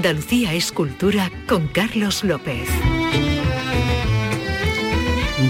[0.00, 2.66] Andalucía es cultura con Carlos López.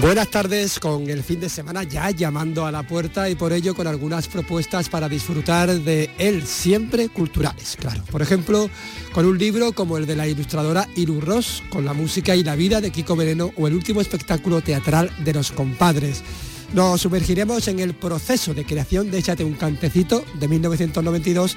[0.03, 3.77] Buenas tardes con el fin de semana ya llamando a la puerta y por ello
[3.77, 8.03] con algunas propuestas para disfrutar de él, siempre culturales, claro.
[8.11, 8.69] Por ejemplo,
[9.13, 12.57] con un libro como el de la ilustradora Iru Ross, con la música y la
[12.57, 16.25] vida de Kiko Mereno o el último espectáculo teatral de los compadres.
[16.73, 21.57] Nos sumergiremos en el proceso de creación de Échate un cantecito de 1992,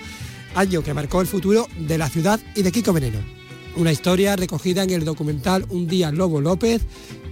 [0.55, 3.19] año que marcó el futuro de la ciudad y de Kiko Mereno.
[3.75, 6.81] Una historia recogida en el documental Un día Lobo López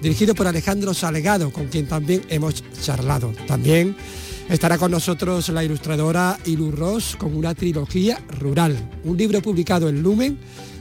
[0.02, 3.34] dirigido por Alejandro Salgado, con quien también hemos charlado.
[3.48, 3.96] También
[4.50, 10.02] estará con nosotros la ilustradora Ilu Ross con una trilogía rural, un libro publicado en
[10.02, 10.40] Lumen,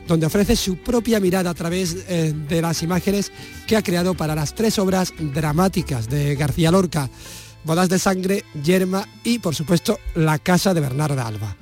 [0.09, 3.30] donde ofrece su propia mirada a través eh, de las imágenes
[3.66, 7.09] que ha creado para las tres obras dramáticas de García Lorca,
[7.63, 11.57] Bodas de Sangre, Yerma y, por supuesto, La Casa de Bernarda Alba.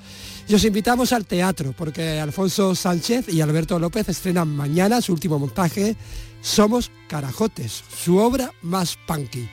[0.49, 5.39] Y os invitamos al teatro porque Alfonso Sánchez y Alberto López estrenan mañana su último
[5.39, 5.95] montaje
[6.41, 9.49] somos Carajotes, su obra más punky.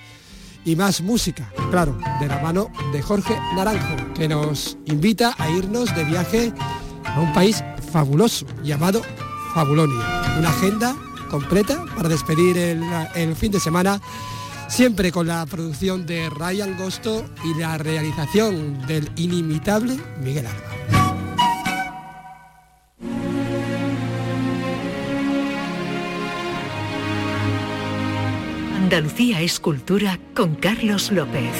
[0.63, 5.93] Y más música, claro, de la mano de Jorge Naranjo, que nos invita a irnos
[5.95, 6.53] de viaje
[7.03, 9.03] a un país fabuloso llamado
[9.53, 10.35] Fabulonia.
[10.39, 10.95] Una agenda
[11.29, 12.81] completa para despedir el,
[13.13, 14.01] el fin de semana,
[14.67, 20.75] siempre con la producción de Ryan Gosto y la realización del inimitable Miguel Alba.
[28.75, 31.51] Andalucía es cultura con Carlos López.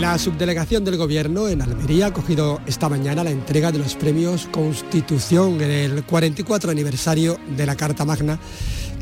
[0.00, 4.46] La subdelegación del Gobierno en Almería ha cogido esta mañana la entrega de los premios
[4.50, 8.38] Constitución en el 44 aniversario de la Carta Magna,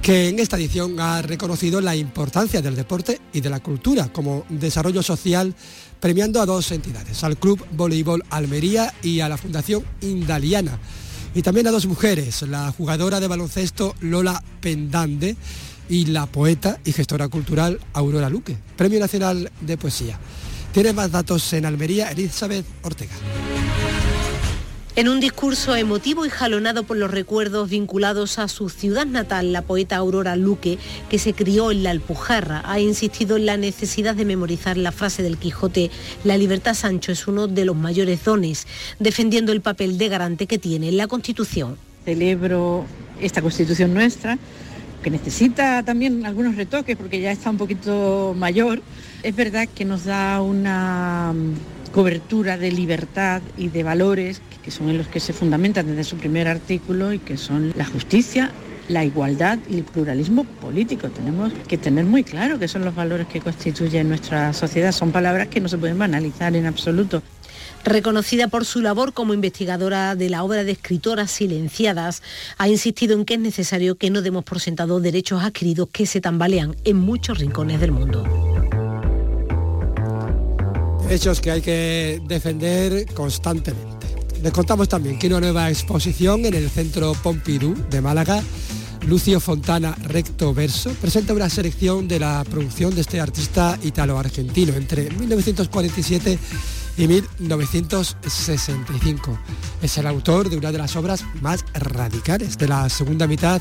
[0.02, 4.44] que en esta edición ha reconocido la importancia del deporte y de la cultura como
[4.48, 5.54] desarrollo social,
[6.00, 10.76] premiando a dos entidades, al Club Voleibol Almería y a la Fundación Indaliana
[11.34, 15.36] y también a dos mujeres, la jugadora de baloncesto Lola Pendande
[15.88, 20.18] y la poeta y gestora cultural Aurora Luque, Premio Nacional de Poesía.
[20.72, 23.14] Tiene más datos en Almería Elizabeth Ortega.
[24.94, 29.62] En un discurso emotivo y jalonado por los recuerdos vinculados a su ciudad natal, la
[29.62, 30.76] poeta Aurora Luque,
[31.08, 35.22] que se crió en la Alpujarra, ha insistido en la necesidad de memorizar la frase
[35.22, 35.90] del Quijote,
[36.24, 38.66] la libertad Sancho es uno de los mayores dones,
[38.98, 41.78] defendiendo el papel de garante que tiene en la Constitución.
[42.04, 42.84] Celebro
[43.18, 44.38] esta Constitución nuestra,
[45.02, 48.82] que necesita también algunos retoques porque ya está un poquito mayor.
[49.22, 51.32] Es verdad que nos da una
[51.92, 56.16] cobertura de libertad y de valores que son en los que se fundamenta desde su
[56.16, 58.52] primer artículo y que son la justicia,
[58.88, 61.08] la igualdad y el pluralismo político.
[61.10, 64.92] Tenemos que tener muy claro que son los valores que constituyen nuestra sociedad.
[64.92, 67.22] Son palabras que no se pueden banalizar en absoluto.
[67.84, 72.22] Reconocida por su labor como investigadora de la obra de escritoras silenciadas,
[72.56, 76.20] ha insistido en que es necesario que no demos por sentado derechos adquiridos que se
[76.20, 78.24] tambalean en muchos rincones del mundo.
[81.08, 84.06] Hechos que hay que defender constantemente.
[84.42, 88.42] Les contamos también que una nueva exposición en el Centro Pompidou de Málaga,
[89.06, 95.10] Lucio Fontana Recto Verso, presenta una selección de la producción de este artista italo-argentino entre
[95.10, 96.38] 1947
[96.96, 99.38] y 1965.
[99.80, 103.60] Es el autor de una de las obras más radicales de la segunda mitad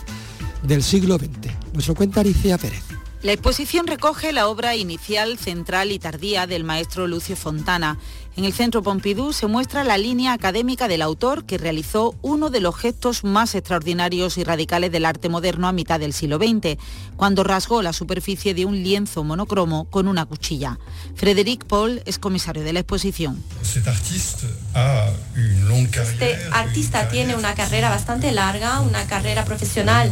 [0.63, 1.51] del siglo XX.
[1.73, 3.00] Nos lo cuenta Alicia Pérez.
[3.23, 7.99] La exposición recoge la obra inicial, central y tardía del maestro Lucio Fontana.
[8.35, 12.61] En el Centro Pompidou se muestra la línea académica del autor que realizó uno de
[12.61, 16.79] los gestos más extraordinarios y radicales del arte moderno a mitad del siglo XX,
[17.15, 20.79] cuando rasgó la superficie de un lienzo monocromo con una cuchilla.
[21.13, 23.43] Frédéric Paul es comisario de la exposición.
[26.01, 30.11] Este artista tiene una carrera bastante larga, una carrera profesional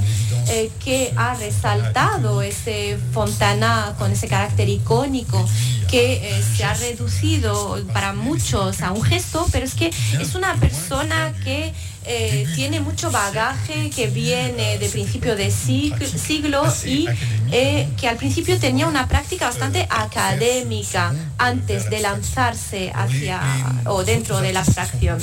[0.49, 5.47] eh, que ha resaltado ese Fontana con ese carácter icónico
[5.89, 10.55] que eh, se ha reducido para muchos a un gesto, pero es que es una
[10.55, 11.73] persona que
[12.05, 17.07] eh, tiene mucho bagaje que viene de principio de siglo, y
[17.51, 23.41] eh, que al principio tenía una práctica bastante académica antes de lanzarse hacia
[23.85, 25.19] o dentro de la abstracción.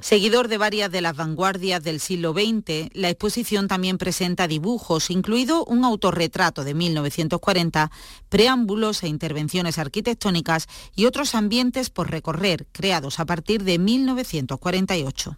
[0.00, 5.64] Seguidor de varias de las vanguardias del siglo XX, la exposición también presenta dibujos, incluido
[5.64, 7.90] un autorretrato de 1940,
[8.28, 15.36] preámbulos e intervenciones arquitectónicas y otros ambientes por recorrer, creados a partir de 1948.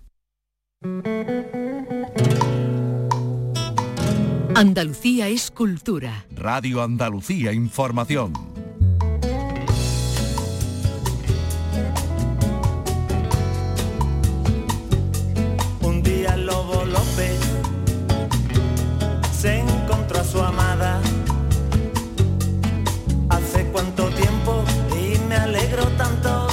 [4.55, 6.27] Andalucía es cultura.
[6.35, 8.33] Radio Andalucía Información.
[15.83, 17.39] Un día el Lobo López
[19.33, 21.01] se encontró a su amada.
[23.29, 24.65] Hace cuánto tiempo
[25.01, 26.52] y me alegro tanto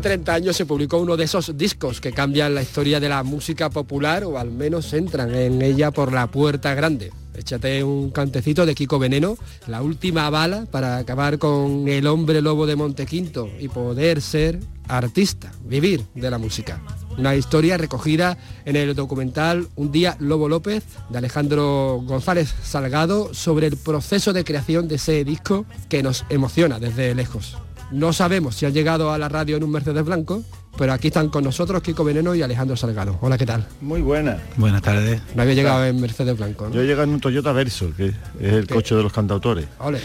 [0.00, 3.70] 30 años se publicó uno de esos discos que cambian la historia de la música
[3.70, 7.12] popular o al menos entran en ella por la puerta grande.
[7.34, 9.36] Échate un cantecito de Kiko Veneno,
[9.66, 15.52] la última bala para acabar con el hombre lobo de Montequinto y poder ser artista,
[15.64, 16.82] vivir de la música.
[17.16, 23.66] Una historia recogida en el documental Un día Lobo López de Alejandro González Salgado sobre
[23.66, 27.56] el proceso de creación de ese disco que nos emociona desde lejos.
[27.92, 30.42] No sabemos si han llegado a la radio en un Mercedes Blanco,
[30.78, 33.18] pero aquí están con nosotros Kiko Veneno y Alejandro Salgado.
[33.20, 33.66] Hola, ¿qué tal?
[33.82, 34.38] Muy buena.
[34.56, 35.20] Buenas tardes.
[35.34, 36.74] No había llegado en Mercedes Blanco, ¿no?
[36.74, 38.14] Yo he llegado en un Toyota Verso, que es
[38.52, 38.74] el ¿Qué?
[38.74, 39.66] coche de los cantautores.
[39.78, 40.00] Ole.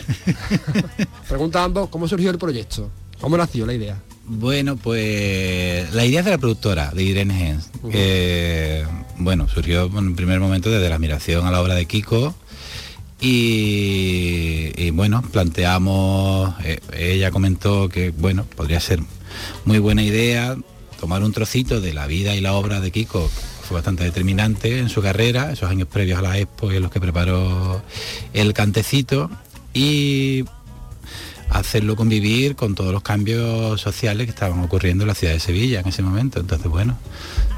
[1.29, 2.89] Pregunta a ambos, ¿cómo surgió el proyecto?
[3.21, 3.97] ¿Cómo nació la idea?
[4.25, 7.69] Bueno, pues la idea es de la productora, de Irene Hens.
[9.17, 12.35] bueno, surgió en un primer momento desde la admiración a la obra de Kiko.
[13.19, 18.99] Y, bueno, planteamos, eh, ella comentó que bueno, podría ser
[19.65, 20.55] muy buena idea
[20.99, 24.79] tomar un trocito de la vida y la obra de Kiko, que fue bastante determinante
[24.79, 27.81] en su carrera, esos años previos a la Expo y en los que preparó
[28.33, 29.29] el cantecito,
[29.73, 30.45] y
[31.49, 35.81] hacerlo convivir con todos los cambios sociales que estaban ocurriendo en la ciudad de Sevilla
[35.81, 36.39] en ese momento.
[36.39, 36.97] Entonces, bueno,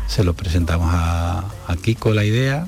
[0.08, 1.46] se lo presentamos a
[1.82, 2.68] Kiko la idea.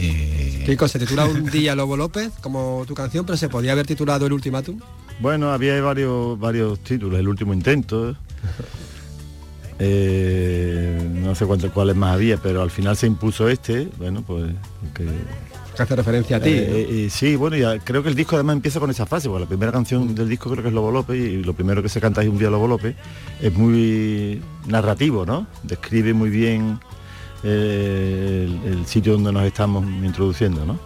[0.00, 3.86] Y- Kiko, se titula Un día Lobo López, como tu canción, pero se podía haber
[3.86, 4.78] titulado El Ultimátum.
[5.20, 8.16] Bueno, había varios, varios títulos, el último intento.
[9.78, 14.52] eh, no sé cuántos cuáles más había, pero al final se impuso este, bueno, pues
[14.94, 15.04] que,
[15.76, 16.50] Que hace referencia a ti.
[16.50, 16.76] Eh, ¿no?
[16.76, 19.44] eh, eh, sí, bueno, ya creo que el disco además empieza con esa fase, porque
[19.44, 22.00] la primera canción del disco creo que es Lobo López y lo primero que se
[22.00, 22.94] canta es un día Lobo López.
[23.40, 25.46] Es muy narrativo, ¿no?
[25.62, 26.78] Describe muy bien
[27.44, 30.78] eh, el, el sitio donde nos estamos introduciendo, ¿no?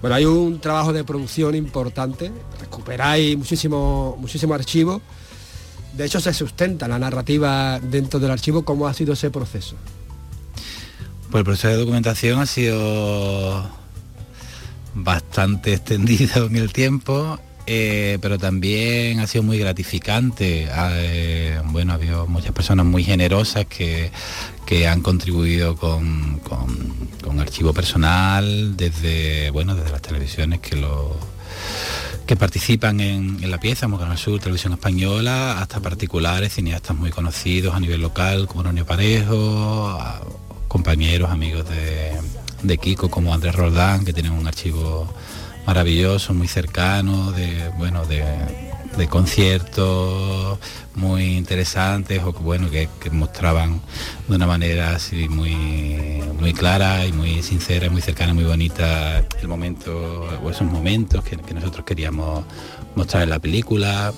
[0.00, 2.30] Bueno, hay un trabajo de producción importante,
[2.60, 5.00] recuperáis muchísimo, muchísimo archivo.
[5.96, 8.64] De hecho, se sustenta la narrativa dentro del archivo.
[8.64, 9.76] ¿Cómo ha sido ese proceso?
[11.30, 13.68] Pues el proceso de documentación ha sido
[14.94, 20.70] bastante extendido en el tiempo, eh, pero también ha sido muy gratificante.
[20.70, 24.10] Ha, eh, bueno, ha habido muchas personas muy generosas que,
[24.66, 31.16] que han contribuido con, con- con archivo personal, desde, bueno, desde las televisiones que lo
[32.26, 37.74] que participan en, la pieza, como Canal Sur, Televisión Española, hasta particulares, cineastas muy conocidos
[37.74, 39.96] a nivel local, como Ronio Parejo,
[40.66, 42.12] compañeros, amigos de,
[42.64, 45.08] de Kiko, como Andrés Roldán, que tienen un archivo
[45.68, 48.24] maravilloso, muy cercano, de, bueno, de,
[48.96, 50.58] de conciertos
[50.94, 53.80] muy interesantes o que, bueno, que, que mostraban
[54.28, 59.48] de una manera así muy, muy clara y muy sincera, muy cercana, muy bonita el
[59.48, 62.44] momento o esos momentos que, que nosotros queríamos
[62.94, 64.12] mostrar en la película.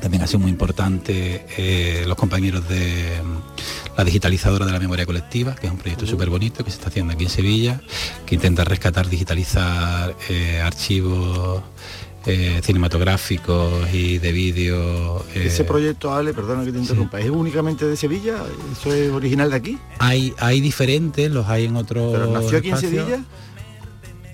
[0.00, 5.06] También ha sido muy importante eh, los compañeros de mm, la digitalizadora de la memoria
[5.06, 7.80] colectiva, que es un proyecto súper bonito que se está haciendo aquí en Sevilla,
[8.26, 11.62] que intenta rescatar, digitalizar eh, archivos
[12.28, 15.24] eh, cinematográficos y de vídeo.
[15.34, 18.36] eh, Ese proyecto, Ale, perdona que te interrumpa, ¿es únicamente de Sevilla?
[18.72, 19.78] ¿Eso es original de aquí?
[19.98, 22.12] hay, hay diferentes, los hay en otros.
[22.12, 22.76] ¿Pero nació aquí en.
[22.78, 23.24] Sevilla?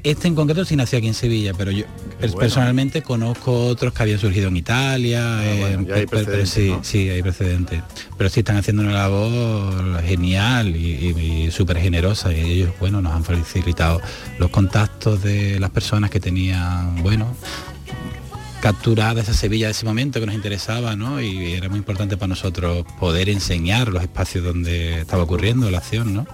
[0.02, 1.86] Este en concreto sí nació aquí en Sevilla, pero yo
[2.20, 2.36] bueno.
[2.36, 5.40] personalmente conozco otros que habían surgido en Italia.
[5.40, 6.84] Ah, bueno, en- ya hay precedentes, sí, ¿no?
[6.84, 7.80] sí, hay precedentes.
[8.18, 13.00] Pero sí están haciendo una labor genial y, y- y súper generosa y ellos, bueno,
[13.00, 14.02] nos han facilitado
[14.38, 17.34] los contactos de las personas que tenían, bueno,
[18.64, 21.20] capturada esa Sevilla de ese momento que nos interesaba, ¿no?
[21.20, 26.14] Y era muy importante para nosotros poder enseñar los espacios donde estaba ocurriendo la acción,
[26.14, 26.26] ¿no?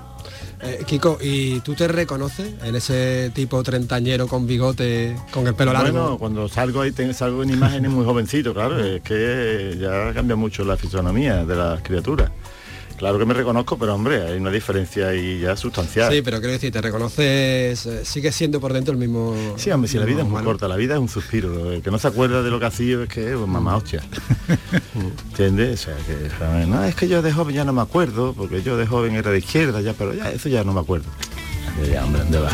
[0.63, 5.73] Eh, Kiko, ¿y tú te reconoces en ese tipo treintañero con bigote, con el pelo
[5.73, 5.99] largo?
[6.03, 10.37] Bueno, cuando salgo ahí tengo, salgo en imágenes muy jovencito, claro, es que ya cambia
[10.37, 12.31] mucho la fisonomía de las criaturas.
[13.01, 16.13] Claro que me reconozco, pero hombre, hay una diferencia ahí ya sustancial.
[16.13, 19.35] Sí, pero quiero decir, te reconoces, eh, sigue siendo por dentro el mismo.
[19.57, 21.73] Sí, hombre, si la vida es muy corta, la vida es un suspiro.
[21.73, 24.03] El que no se acuerda de lo que ha sido es que es mamá hostia.
[25.31, 25.81] ¿Entiendes?
[25.81, 28.77] O sea, que no, es que yo de joven ya no me acuerdo, porque yo
[28.77, 31.09] de joven era de izquierda ya, pero ya eso ya no me acuerdo.
[31.91, 32.51] Ya, hombre, ¿dónde va?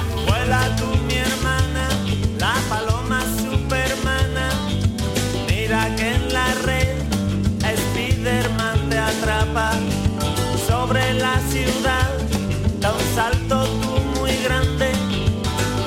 [13.16, 14.92] Salto tú muy grande.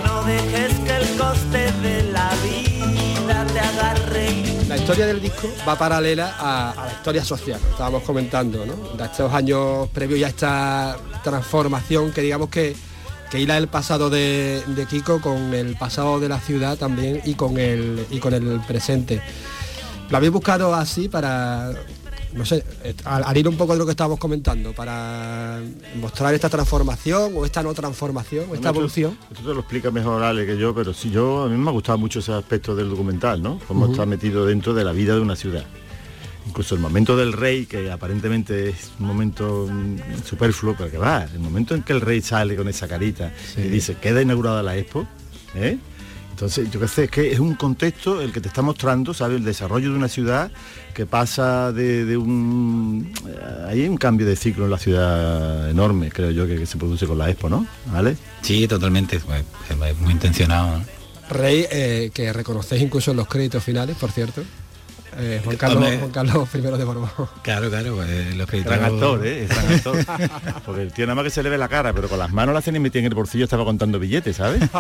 [0.03, 4.43] No dejes que el coste de la vida te agarre.
[4.67, 8.74] La historia del disco va paralela a, la historia social, estábamos comentando, ¿no?
[8.98, 12.75] De estos años previos ya esta transformación que digamos que,
[13.29, 17.36] que hila el pasado de, de Kiko con el pasado de la ciudad también y
[17.36, 19.21] con el, y con el presente.
[20.09, 21.74] ¿Lo habéis buscado así para
[22.33, 25.59] no sé, eh, al, al ir un poco de lo que estábamos comentando, para
[26.00, 29.12] mostrar esta transformación o esta no transformación, o esta Bueno, evolución.
[29.13, 31.69] Esto, esto te lo explica mejor Ale que yo, pero sí yo, a mí me
[31.69, 33.59] ha gustado mucho ese aspecto del documental, ¿no?
[33.67, 35.65] Cómo está metido dentro de la vida de una ciudad.
[36.48, 41.24] Incluso el momento del rey, que aparentemente es un momento mm, superfluo, pero que va,
[41.24, 44.75] el momento en que el rey sale con esa carita y dice, queda inaugurada la
[44.77, 45.05] expo,
[45.53, 45.77] ¿eh?
[46.39, 49.39] Entonces, yo qué sé, es que es un contexto el que te está mostrando, ¿sabes?
[49.39, 50.50] El desarrollo de una ciudad
[50.93, 53.12] que pasa de, de un...
[53.27, 56.77] eh, Hay un cambio de ciclo en la ciudad enorme, creo yo, que, que se
[56.77, 57.67] produce con la expo, ¿no?
[57.91, 58.15] ¿Vale?
[58.41, 60.77] Sí, totalmente, pues, es muy intencionado.
[60.77, 60.86] ¿no?
[61.29, 64.41] Rey, eh, que reconocéis incluso en los créditos finales, por cierto.
[65.19, 65.99] Eh, Juan, Carlos, Hombre.
[65.99, 67.09] Juan Carlos I de Borbón.
[67.41, 68.73] Claro, claro, pues, los créditos...
[68.73, 69.47] Gran actor, ¿eh?
[69.49, 69.97] Gran actor.
[70.65, 72.53] Porque el tío nada más que se le ve la cara, pero con las manos
[72.53, 74.61] la hacen y metía en el bolsillo, estaba contando billetes, ¿sabes?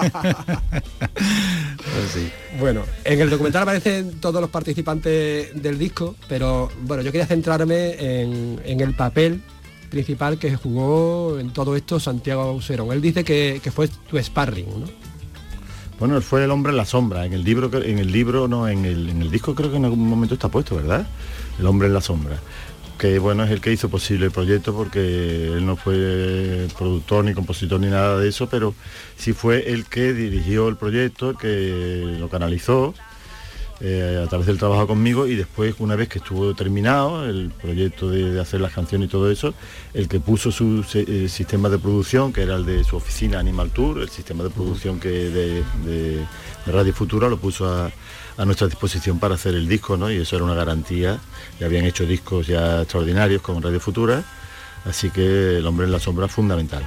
[2.59, 7.95] Bueno, en el documental aparecen todos los participantes del disco, pero bueno, yo quería centrarme
[7.99, 9.41] en, en el papel
[9.89, 12.91] principal que jugó en todo esto Santiago Auserón.
[12.91, 14.87] Él dice que, que fue tu sparring, ¿no?
[15.99, 17.25] Bueno, fue el hombre en la sombra.
[17.25, 19.85] En el libro, en el libro, no, en el, en el disco creo que en
[19.85, 21.05] algún momento está puesto, ¿verdad?
[21.59, 22.37] El hombre en la sombra.
[22.97, 27.33] Que bueno, es el que hizo posible el proyecto porque él no fue productor ni
[27.33, 28.73] compositor ni nada de eso, pero
[29.17, 32.93] sí fue el que dirigió el proyecto, que lo canalizó
[33.81, 38.09] eh, a través del trabajo conmigo y después una vez que estuvo terminado el proyecto
[38.09, 39.53] de, hacer las canciones y todo eso,
[39.93, 43.71] el que puso su eh, sistema de producción, que era el de su oficina Animal
[43.71, 46.25] Tour, el sistema de producción que de,
[46.65, 47.89] Radio Futura lo puso a,
[48.45, 50.09] nuestra disposición para hacer el disco, ¿no?
[50.11, 51.19] Y eso era una garantía.
[51.59, 54.23] Ya habían hecho discos ya extraordinarios con Radio Futura,
[54.85, 56.83] así que el hombre en la sombra fundamental.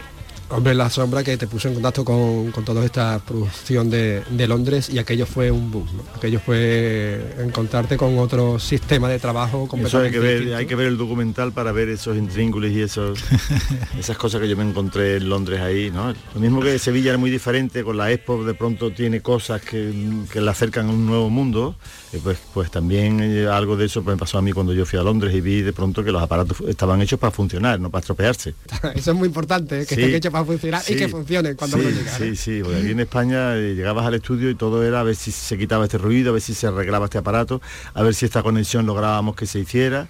[0.52, 4.46] Hombre la sombra que te puso en contacto con, con toda esta producción de, de
[4.46, 5.86] Londres y aquello fue un boom.
[5.96, 6.02] ¿no?
[6.16, 10.56] Aquello fue encontrarte con otro sistema de trabajo Eso hay completamente que ver, distinto.
[10.58, 13.18] hay que ver el documental para ver esos intríngulis y esos,
[13.98, 16.12] esas cosas que yo me encontré en Londres ahí, ¿no?
[16.34, 19.92] Lo mismo que Sevilla era muy diferente, con la Expo de pronto tiene cosas que,
[20.30, 21.76] que la acercan a un nuevo mundo,
[22.12, 24.98] eh, pues, pues también eh, algo de eso me pasó a mí cuando yo fui
[24.98, 28.00] a Londres y vi de pronto que los aparatos estaban hechos para funcionar, no para
[28.00, 28.54] estropearse.
[28.94, 29.86] Eso es muy importante, ¿eh?
[29.86, 30.00] que Sí.
[30.02, 32.12] estén hechos para funcionar y que funcionen cuando sí, uno llega.
[32.12, 32.18] ¿no?
[32.18, 35.16] Sí, sí, porque aquí en España eh, llegabas al estudio y todo era a ver
[35.16, 37.60] si se quitaba este ruido, a ver si se arreglaba este aparato,
[37.94, 40.08] a ver si esta conexión lográbamos que se hiciera.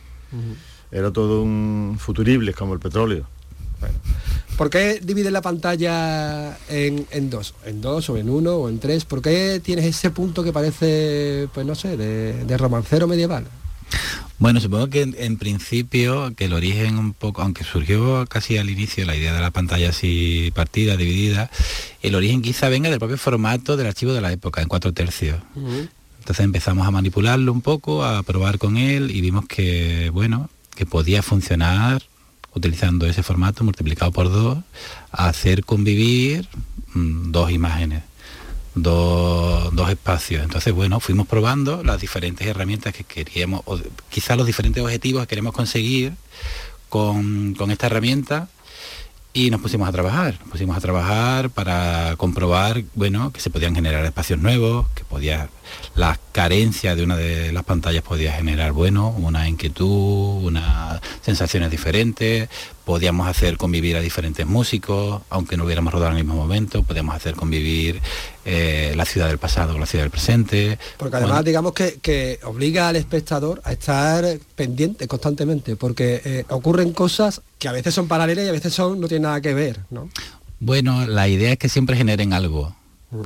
[0.91, 3.27] Era todo un futurible como el petróleo.
[4.57, 7.55] ¿Por qué divides la pantalla en, en dos?
[7.65, 9.05] ¿En dos o en uno o en tres?
[9.05, 13.47] ¿Por qué tienes ese punto que parece, pues no sé, de, de romancero medieval?
[14.39, 18.71] Bueno, supongo que en, en principio que el origen un poco, aunque surgió casi al
[18.71, 21.51] inicio la idea de la pantalla así partida, dividida,
[22.03, 25.41] el origen quizá venga del propio formato del archivo de la época, en cuatro tercios.
[25.55, 30.87] Entonces empezamos a manipularlo un poco, a probar con él y vimos que, bueno, que
[30.87, 32.03] podía funcionar
[32.55, 34.59] utilizando ese formato multiplicado por dos,
[35.11, 36.49] a hacer convivir
[36.95, 38.03] mm, dos imágenes,
[38.75, 40.43] dos, dos espacios.
[40.43, 43.79] Entonces, bueno, fuimos probando las diferentes herramientas que queríamos, o
[44.11, 46.15] quizás los diferentes objetivos que queremos conseguir
[46.89, 48.49] con, con esta herramienta
[49.35, 53.75] y nos pusimos a trabajar, nos pusimos a trabajar para comprobar, bueno, que se podían
[53.75, 55.49] generar espacios nuevos, que podía,
[55.95, 62.51] la carencia de una de las pantallas podía generar, bueno, una inquietud, unas sensaciones diferentes,
[62.85, 67.15] podíamos hacer convivir a diferentes músicos, aunque no hubiéramos rodado en el mismo momento, podíamos
[67.15, 68.01] hacer convivir
[68.45, 70.79] eh, la ciudad del pasado con la ciudad del presente.
[70.97, 74.25] Porque además Bueno, digamos que, que obliga al espectador a estar
[74.55, 79.01] pendiente constantemente, porque eh, ocurren cosas que a veces son paralelas y a veces son
[79.01, 80.09] no tienen nada que ver, ¿no?
[80.59, 82.75] Bueno, la idea es que siempre generen algo,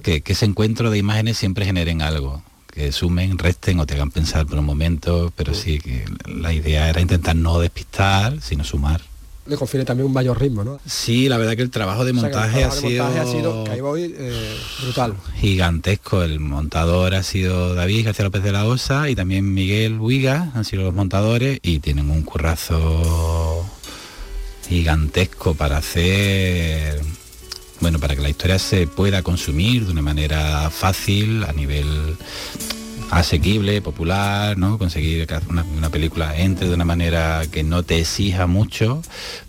[0.03, 4.11] que, que ese encuentro de imágenes siempre generen algo, que sumen, resten o te hagan
[4.11, 9.01] pensar por un momento, pero sí que la idea era intentar no despistar, sino sumar.
[9.47, 10.81] Le confiere también un mayor ritmo, ¿no?
[10.87, 13.29] Sí, la verdad que el trabajo de O sea, montaje, trabajo ha, de sido montaje
[13.29, 15.15] ha sido, que ahí voy, eh, brutal.
[15.37, 16.23] gigantesco.
[16.23, 20.65] El montador ha sido David García López de la Osa y también Miguel Huiga, han
[20.65, 23.65] sido los montadores y tienen un currazo
[24.69, 27.00] gigantesco para hacer,
[27.81, 32.17] bueno, para que la historia se pueda consumir de una manera fácil, a nivel
[33.11, 34.79] asequible, popular, ¿no?
[34.79, 39.03] Conseguir que una, una película entre de una manera que no te exija mucho,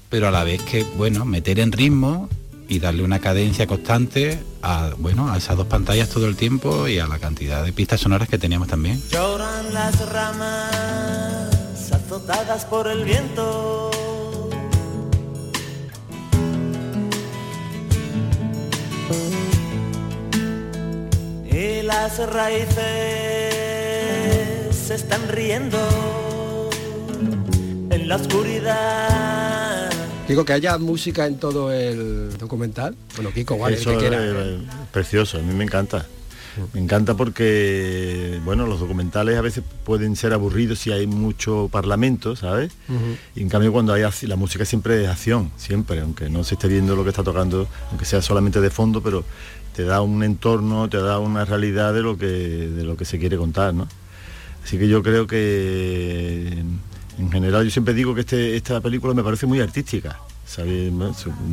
[0.10, 2.30] pero a la vez que, bueno, meter en ritmo
[2.70, 7.00] y darle una cadencia constante a, bueno, a esas dos pantallas todo el tiempo y
[7.00, 9.02] a la cantidad de pistas sonoras que teníamos también.
[9.10, 13.92] Lloran las ramas azotadas por el viento.
[21.50, 23.37] Y las raíces
[24.88, 25.78] se están riendo
[27.90, 29.90] en la oscuridad.
[30.30, 32.96] Digo que haya música en todo el documental.
[33.18, 34.24] Bueno, Kiko, igual, el Eso que quiera.
[34.24, 34.62] es
[34.94, 36.06] precioso, a mí me encanta.
[36.74, 42.38] Me encanta porque, bueno, los documentales a veces pueden ser aburridos si hay mucho parlamento,
[42.38, 42.72] ¿sabes?
[43.36, 46.70] Y en cambio cuando hay la música siempre es acción, siempre, aunque no se esté
[46.70, 49.26] viendo lo que está tocando, aunque sea solamente de fondo, pero
[49.76, 53.20] te da un entorno, te da una realidad de lo que, de lo que se
[53.20, 53.90] quiere contar, ¿no?
[54.68, 56.50] Así que yo creo que
[57.18, 60.20] en general yo siempre digo que este, esta película me parece muy artística.
[60.46, 60.92] ¿sabes?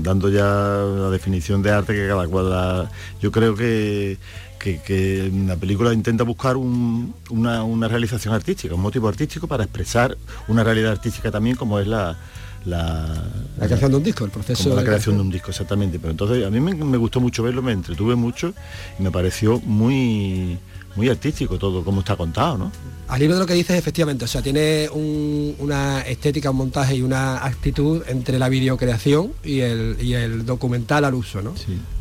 [0.03, 2.91] Dando ya la definición de arte que cada cual la-
[3.23, 4.19] Yo creo que,
[4.59, 9.63] que, que la película intenta buscar un- una, una realización artística, un motivo artístico para
[9.63, 10.17] expresar
[10.49, 12.17] una realidad artística también como es la,
[12.65, 13.25] la,
[13.59, 15.99] La creación de un disco, el proceso como la creación de un disco, exactamente.
[16.01, 18.55] Pero entonces a mí me, me gustó mucho verlo, me entretuve mucho
[18.99, 20.59] y me pareció muy,
[20.97, 22.73] muy artístico todo, como está contado, ¿no?
[23.09, 26.97] Al hilo de lo que dices, efectivamente, o sea, tiene un- una estética, un montaje
[26.97, 31.53] y una actitud entre la videocreación y el, y el documental al uso, ¿no?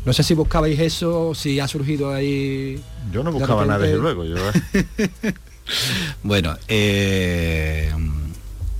[0.06, 2.80] No sé si buscabais eso, si ha surgido ahí...
[3.12, 4.24] Yo no de buscaba nada, desde luego.
[4.24, 4.36] Yo,
[6.22, 7.90] Bueno, eh,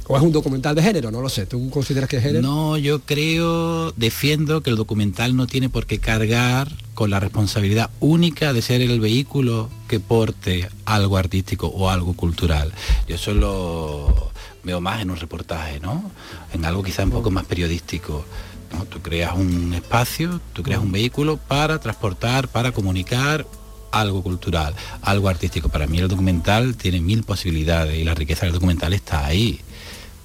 [0.06, 1.46] O es un documental de género, no lo sé.
[1.46, 2.42] ¿Tú consideras que es género?
[2.42, 7.90] No, yo creo, defiendo que el documental no tiene por qué cargar con la responsabilidad
[8.00, 12.72] única de ser el vehículo que porte algo artístico o algo cultural.
[13.08, 14.30] Yo solo
[14.62, 16.10] veo más en un reportaje, ¿no?
[16.52, 18.26] En algo quizá un poco más periodístico.
[18.74, 18.84] ¿no?
[18.84, 23.46] Tú creas un espacio, tú creas un vehículo para transportar, para comunicar
[23.90, 25.70] algo cultural, algo artístico.
[25.70, 29.60] Para mí el documental tiene mil posibilidades y la riqueza del documental está ahí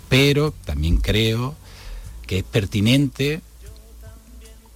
[0.10, 1.56] pero también creo
[2.28, 3.42] que es pertinente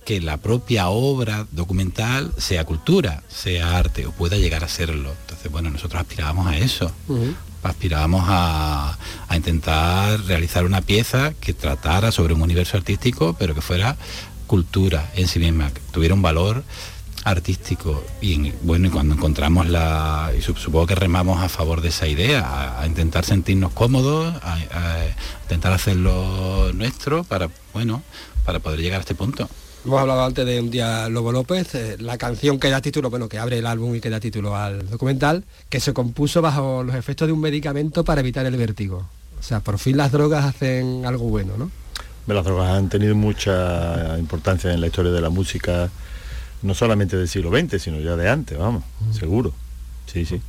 [0.05, 5.11] que la propia obra documental sea cultura, sea arte o pueda llegar a serlo.
[5.21, 6.91] Entonces, bueno, nosotros aspirábamos a eso,
[7.63, 13.61] aspirábamos a, a intentar realizar una pieza que tratara sobre un universo artístico, pero que
[13.61, 13.95] fuera
[14.47, 16.63] cultura en sí misma, que tuviera un valor
[17.23, 21.81] artístico y en- bueno y cuando encontramos la y sup- supongo que remamos a favor
[21.81, 25.05] de esa idea a, a intentar sentirnos cómodos a, a
[25.43, 28.01] intentar hacerlo nuestro para bueno
[28.45, 29.47] para poder llegar a este punto
[29.85, 33.27] Hemos hablado antes de un día Lobo López, eh, la canción que da título, bueno,
[33.27, 36.95] que abre el álbum y que da título al documental, que se compuso bajo los
[36.95, 39.05] efectos de un medicamento para evitar el vértigo.
[39.37, 41.69] O sea, por fin las drogas hacen algo bueno, ¿no?
[42.33, 45.89] las drogas han tenido mucha importancia en la historia de la música,
[46.63, 48.83] no solamente del siglo XX, sino ya de antes, vamos,
[49.17, 49.53] seguro.
[50.11, 50.41] Sí, sí.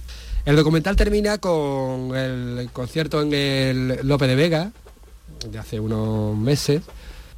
[0.44, 4.72] El documental termina con el concierto en el Lope de Vega,
[5.50, 6.83] de hace unos meses.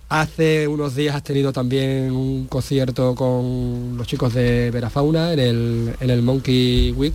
[0.09, 5.97] Hace unos días has tenido también un concierto con los chicos de Verafauna en el,
[5.99, 7.15] en el Monkey Week.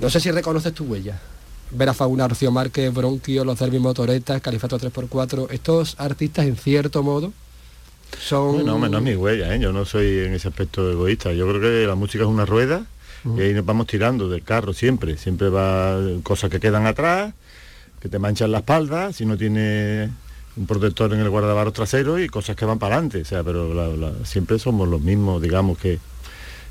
[0.00, 1.18] No sé si reconoces tu huella.
[1.70, 7.32] Verafauna, Rocío Márquez, Bronquio, Los Derby Motoretas, Califato 3x4, estos artistas en cierto modo
[8.20, 8.52] son...
[8.52, 9.58] Bueno, no es mi huella, ¿eh?
[9.60, 11.32] yo no soy en ese aspecto egoísta.
[11.32, 12.84] Yo creo que la música es una rueda
[13.36, 15.16] y ahí nos vamos tirando del carro siempre.
[15.16, 17.34] Siempre va cosas que quedan atrás,
[18.00, 20.10] que te manchan la espalda, si no tiene
[20.56, 23.22] un protector en el guardabarros trasero y cosas que van para adelante.
[23.22, 25.98] O sea, pero la- la- siempre somos los mismos, digamos que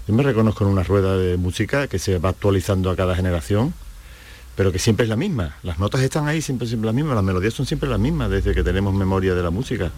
[0.08, 3.74] yo me reconozco en una rueda de música que se va actualizando a cada generación
[4.56, 5.56] pero que siempre es la misma.
[5.62, 8.56] Las notas están ahí siempre, siempre las mismas, las melodías son siempre las mismas desde
[8.56, 9.92] que tenemos memoria de la música.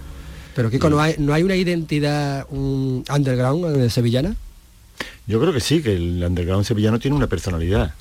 [0.56, 4.36] Pero Kiko, ¿no hay, ¿no hay una identidad un underground de sevillana?
[5.28, 7.94] Yo creo que sí, que el underground sevillano tiene una personalidad.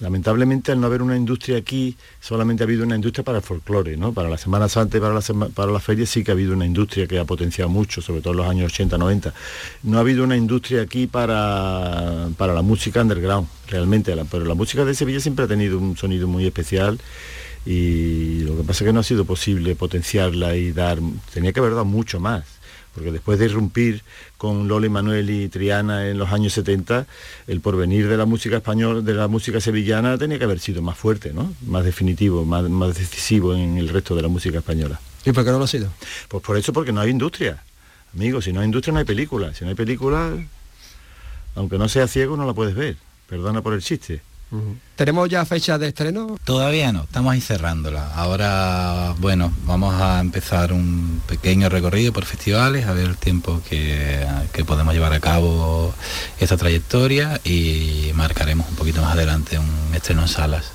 [0.00, 3.96] Lamentablemente al no haber una industria aquí, solamente ha habido una industria para el folclore,
[3.96, 4.12] ¿no?
[4.12, 6.52] Para la Semana Santa y para la, sema- para la feria sí que ha habido
[6.52, 9.32] una industria que ha potenciado mucho, sobre todo en los años 80, 90.
[9.84, 14.52] No ha habido una industria aquí para, para la música underground, realmente, la- pero la
[14.54, 16.98] música de Sevilla siempre ha tenido un sonido muy especial
[17.66, 20.98] y lo que pasa es que no ha sido posible potenciarla y dar,
[21.34, 22.56] tenía que haber dado mucho más
[22.96, 24.02] porque después de irrumpir
[24.38, 27.06] con Lola Manuel y Triana en los años 70,
[27.46, 30.96] el porvenir de la música española, de la música sevillana tenía que haber sido más
[30.96, 31.52] fuerte, ¿no?
[31.66, 34.98] Más definitivo, más, más decisivo en el resto de la música española.
[35.26, 35.92] ¿Y por qué no lo ha sido?
[36.28, 37.62] Pues por eso, porque no hay industria.
[38.14, 39.52] Amigos, si no hay industria no hay película.
[39.52, 40.32] Si no hay película,
[41.54, 42.96] aunque no sea ciego, no la puedes ver.
[43.28, 44.22] Perdona por el chiste.
[44.94, 46.38] ¿Tenemos ya fecha de estreno?
[46.44, 48.12] Todavía no, estamos ahí cerrándola.
[48.14, 54.24] Ahora, bueno, vamos a empezar un pequeño recorrido por festivales, a ver el tiempo que,
[54.52, 55.92] que podemos llevar a cabo
[56.40, 60.72] esta trayectoria y marcaremos un poquito más adelante un estreno en salas.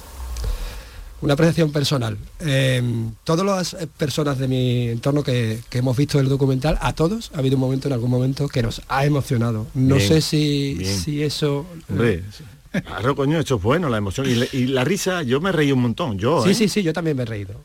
[1.21, 2.17] Una apreciación personal.
[2.39, 2.81] Eh,
[3.23, 7.37] todas las personas de mi entorno que, que hemos visto el documental, a todos ha
[7.37, 9.67] habido un momento, en algún momento, que nos ha emocionado.
[9.75, 10.99] No Bien, sé si, bien.
[10.99, 11.65] si eso...
[11.77, 12.23] eh, Hombre,
[12.71, 14.27] claro, coño, esto es bueno, la emoción.
[14.29, 16.43] Y, la- y la risa, yo me reí un montón, yo.
[16.43, 16.55] Sí, ¿eh?
[16.55, 17.55] sí, sí, yo también me he reído.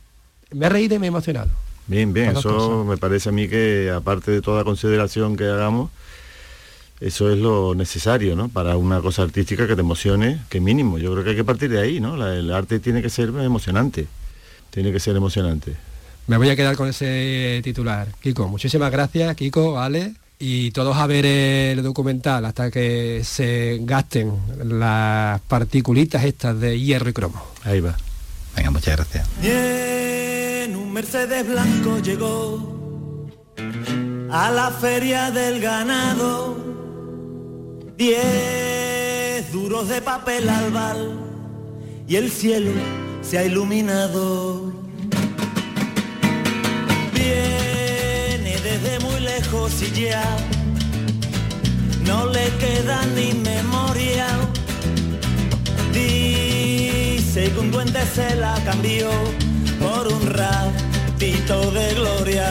[0.53, 1.49] me he reído y me he emocionado.
[1.87, 2.87] Bien, bien, eso cosas.
[2.87, 5.91] me parece a mí que aparte de toda consideración que hagamos,
[7.01, 8.49] eso es lo necesario, ¿no?
[8.49, 10.99] Para una cosa artística que te emocione, que mínimo.
[10.99, 12.17] Yo creo que hay que partir de ahí, ¿no?
[12.17, 14.07] La- el arte tiene que ser emocionante,
[14.71, 15.77] tiene que ser emocionante.
[16.27, 18.09] Me voy a quedar con ese titular.
[18.21, 20.15] Kiko, muchísimas gracias, Kiko, Ale.
[20.39, 24.33] Y todos a ver el documental hasta que se gasten
[24.65, 27.43] las particulitas estas de hierro y cromo.
[27.65, 27.97] Ahí va.
[28.55, 29.27] Venga, muchas gracias.
[29.43, 33.31] Y en un Mercedes blanco llegó
[34.31, 36.57] a la feria del ganado.
[37.97, 41.19] Diez duros de papel albal
[42.07, 42.73] y el cielo
[43.23, 44.73] se ha iluminado.
[46.87, 47.21] Muy
[49.47, 50.25] lejos ya
[52.05, 54.27] no le queda ni memoria.
[55.93, 59.09] Dice que un duende se la cambió
[59.79, 62.51] por un ratito de gloria.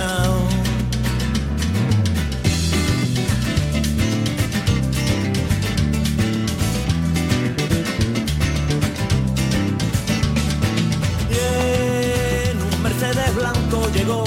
[11.29, 14.23] Y en un Mercedes blanco llegó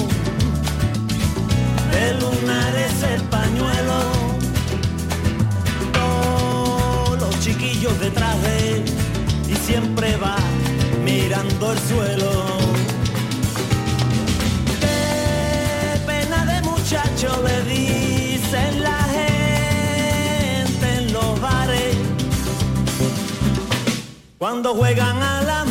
[1.90, 3.98] de lunares el pañuelo.
[5.92, 8.85] Todos los chiquillos detrás de él
[9.48, 10.37] y siempre va
[11.05, 12.31] mirando el suelo.
[14.81, 21.96] Qué pena de muchacho le dicen la gente en los bares
[24.38, 25.66] cuando juegan a las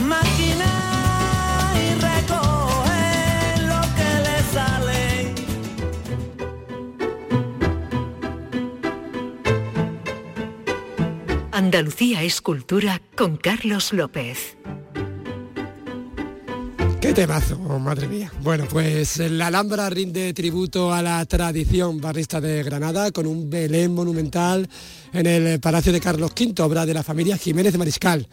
[11.58, 14.56] Andalucía es cultura con Carlos López.
[17.02, 18.32] Qué temazo, oh, madre mía.
[18.43, 23.91] Bueno, pues la Alhambra rinde tributo a la tradición barrista de Granada con un Belén
[23.96, 24.70] monumental
[25.12, 28.28] en el Palacio de Carlos V, obra de la familia Jiménez de Mariscal.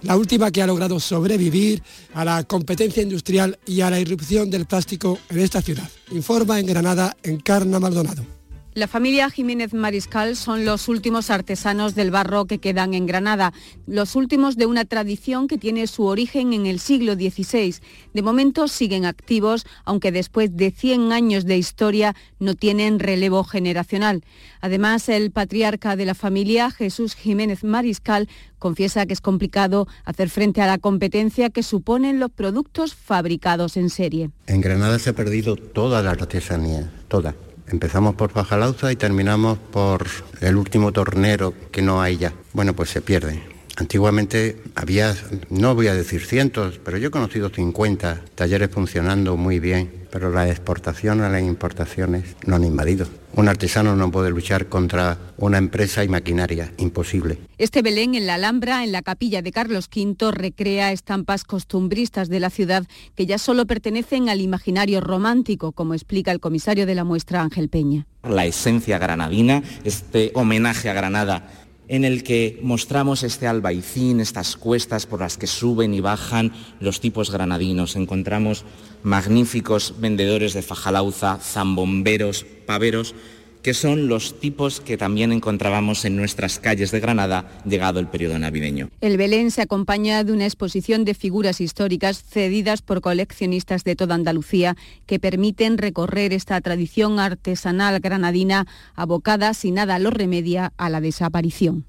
[0.00, 1.82] La última que ha logrado sobrevivir
[2.14, 5.90] a la competencia industrial y a la irrupción del plástico en esta ciudad.
[6.12, 8.39] Informa en Granada Encarna Maldonado.
[8.72, 13.52] La familia Jiménez Mariscal son los últimos artesanos del barro que quedan en Granada,
[13.88, 17.74] los últimos de una tradición que tiene su origen en el siglo XVI.
[18.14, 24.22] De momento siguen activos, aunque después de 100 años de historia no tienen relevo generacional.
[24.60, 28.28] Además, el patriarca de la familia, Jesús Jiménez Mariscal,
[28.60, 33.90] confiesa que es complicado hacer frente a la competencia que suponen los productos fabricados en
[33.90, 34.30] serie.
[34.46, 37.34] En Granada se ha perdido toda la artesanía, toda.
[37.70, 40.06] Empezamos por Fajalauza y terminamos por
[40.40, 42.32] el último tornero que no hay ya.
[42.52, 43.42] Bueno, pues se pierde.
[43.76, 45.14] Antiguamente había,
[45.48, 50.30] no voy a decir cientos, pero yo he conocido 50 talleres funcionando muy bien, pero
[50.30, 53.06] la exportación a las importaciones no han invadido.
[53.34, 57.38] Un artesano no puede luchar contra una empresa y maquinaria, imposible.
[57.58, 62.40] Este Belén en la Alhambra, en la capilla de Carlos V, recrea estampas costumbristas de
[62.40, 67.04] la ciudad que ya solo pertenecen al imaginario romántico, como explica el comisario de la
[67.04, 68.06] muestra Ángel Peña.
[68.22, 71.48] La esencia granadina, este homenaje a Granada
[71.90, 77.00] en el que mostramos este albaicín, estas cuestas por las que suben y bajan los
[77.00, 77.96] tipos granadinos.
[77.96, 78.64] Encontramos
[79.02, 83.14] magníficos vendedores de fajalauza, zambomberos, paveros,
[83.62, 88.38] que son los tipos que también encontrábamos en nuestras calles de Granada llegado el periodo
[88.38, 88.88] navideño.
[89.00, 94.14] El Belén se acompaña de una exposición de figuras históricas cedidas por coleccionistas de toda
[94.14, 101.00] Andalucía que permiten recorrer esta tradición artesanal granadina abocada, si nada lo remedia, a la
[101.00, 101.84] desaparición.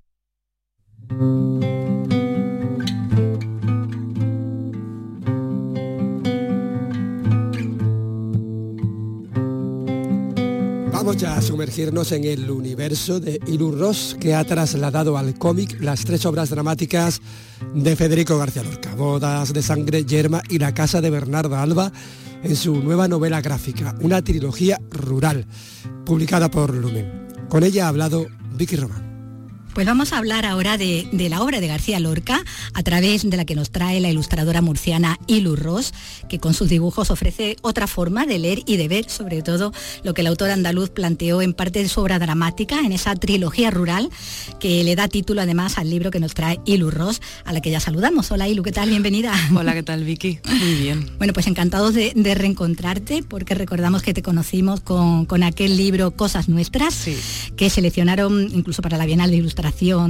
[11.02, 15.82] Vamos ya a sumergirnos en el universo de Ilu Ross, que ha trasladado al cómic
[15.82, 17.22] las tres obras dramáticas
[17.74, 21.92] de Federico García Lorca, Bodas de Sangre, Yerma y La Casa de Bernarda Alba,
[22.44, 25.48] en su nueva novela gráfica, una trilogía rural,
[26.06, 27.30] publicada por Lumen.
[27.50, 29.11] Con ella ha hablado Vicky Román.
[29.74, 33.38] Pues vamos a hablar ahora de, de, la obra de García Lorca, a través de
[33.38, 35.94] la que nos trae la ilustradora murciana Ilu Ross,
[36.28, 39.72] que con sus dibujos ofrece otra forma de leer y de ver, sobre todo
[40.04, 43.72] lo que el autor andaluz planteó en parte de su obra dramática, en esa trilogía
[43.72, 44.10] rural,
[44.60, 47.72] que le da título además al libro que nos trae Ilu Ross, a la que
[47.72, 48.30] ya saludamos.
[48.30, 48.90] Hola Ilu, ¿qué tal?
[48.90, 49.34] Bienvenida.
[49.56, 50.40] Hola, ¿qué tal Vicky?
[50.48, 51.12] Muy bien.
[51.22, 56.10] Bueno, pues encantados de, de reencontrarte, porque recordamos que te conocimos con, con aquel libro
[56.10, 57.16] Cosas Nuestras, sí.
[57.56, 59.61] que seleccionaron incluso para la Bienal de Ilustración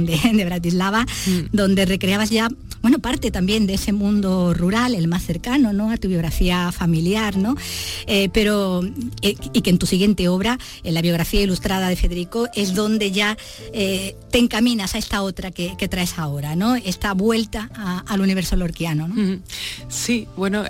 [0.06, 1.40] de, de Bratislava, mm.
[1.52, 2.48] donde recreabas ya
[2.80, 5.92] bueno, parte también de ese mundo rural, el más cercano, ¿no?
[5.92, 7.54] A tu biografía familiar, ¿no?
[8.08, 8.82] Eh, pero,
[9.22, 13.12] eh, y que en tu siguiente obra, en la biografía ilustrada de Federico, es donde
[13.12, 13.36] ya
[13.72, 16.74] eh, te encaminas a esta otra que, que traes ahora, ¿no?
[16.74, 19.38] Esta vuelta a- al universo lorquiano, ¿no?
[19.88, 20.64] Sí, bueno,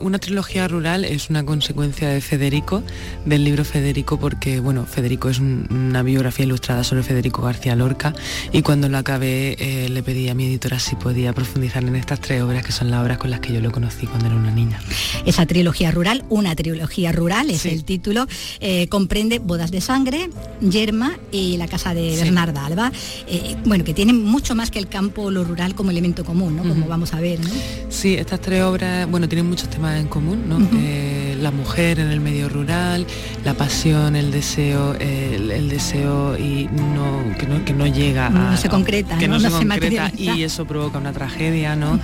[0.00, 2.84] una trilogía rural es una consecuencia de Federico,
[3.26, 8.09] del libro Federico, porque bueno, Federico es un- una biografía ilustrada sobre Federico García Lorca
[8.52, 12.20] y cuando lo acabé eh, le pedí a mi editora si podía profundizar en estas
[12.20, 14.50] tres obras que son las obras con las que yo lo conocí cuando era una
[14.50, 14.80] niña.
[15.26, 18.26] Esa trilogía rural, una trilogía rural, es el título,
[18.60, 22.24] eh, comprende Bodas de Sangre, Yerma y la casa de Sí.
[22.24, 22.92] Bernarda Alba,
[23.28, 26.62] eh, bueno, que tienen mucho más que el campo lo rural como elemento común, ¿no?
[26.62, 27.48] Como vamos a ver, ¿no?
[27.88, 30.58] Sí, estas tres obras, bueno, tienen muchos temas en común, ¿no?
[30.78, 33.06] Eh, la mujer en el medio rural,
[33.44, 38.28] la pasión, el deseo, el, el deseo y no que no que no llega a
[38.30, 39.38] No se concreta, que ¿no?
[39.40, 42.00] se, se concreta y eso provoca una tragedia, ¿no?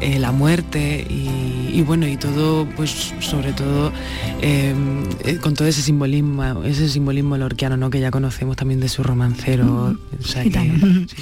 [0.00, 3.92] Eh, la muerte y, y bueno y todo, pues sobre todo
[4.40, 4.74] eh,
[5.24, 7.90] eh, con todo ese simbolismo, ese simbolismo lorquiano, ¿no?
[7.90, 11.06] Que ya conocemos también de su romancero, o sea que- Gitano.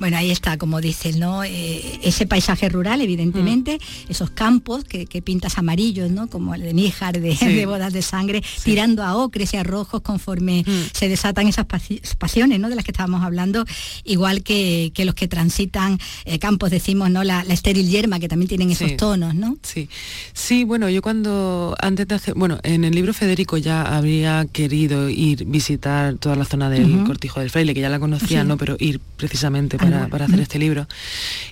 [0.00, 1.44] Bueno, ahí está, como dices, ¿no?
[1.44, 4.10] Eh, ese paisaje rural, evidentemente, Mm.
[4.10, 6.26] esos campos que, que pintas amarillos, ¿no?
[6.26, 7.46] Como el de Níjar, de, Sí.
[7.54, 10.72] de bodas de sangre, tirando a ocres y a rojos conforme Mm.
[10.92, 12.68] se desatan esas pasi- pasiones, ¿no?
[12.68, 13.63] De las que estábamos hablando,
[14.04, 17.24] igual que, que los que transitan eh, campos, decimos, ¿no?
[17.24, 18.96] La, la estéril yerma, que también tienen esos Sí.
[18.96, 19.56] tonos, ¿no?
[19.62, 19.88] Sí,
[20.32, 25.08] sí, bueno, yo cuando antes de hacer, bueno, en el libro Federico ya habría querido
[25.08, 27.04] ir visitar toda la zona del.
[27.04, 28.48] Cortijo del Fraile, que ya la conocía, Sí.
[28.48, 28.56] ¿no?
[28.56, 30.08] Pero ir precisamente para, lugar.
[30.10, 30.86] para hacer este libro.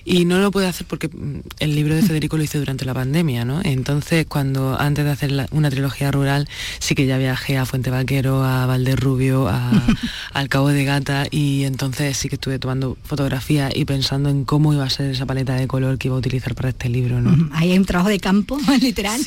[0.05, 2.93] Y no lo pude hacer porque mm, el libro de Federico lo hice durante la
[2.93, 3.61] pandemia, ¿no?
[3.63, 6.47] Entonces, cuando antes de hacer la- una trilogía rural,
[6.79, 9.71] sí que ya viajé a Fuente Vaquero, a Valderrubio, a,
[10.33, 14.73] al Cabo de Gata, y entonces sí que estuve tomando fotografías y pensando en cómo
[14.73, 17.49] iba a ser esa paleta de color que iba a utilizar para este libro, ¿no?
[17.53, 19.21] Ahí hay un trabajo de campo, literal.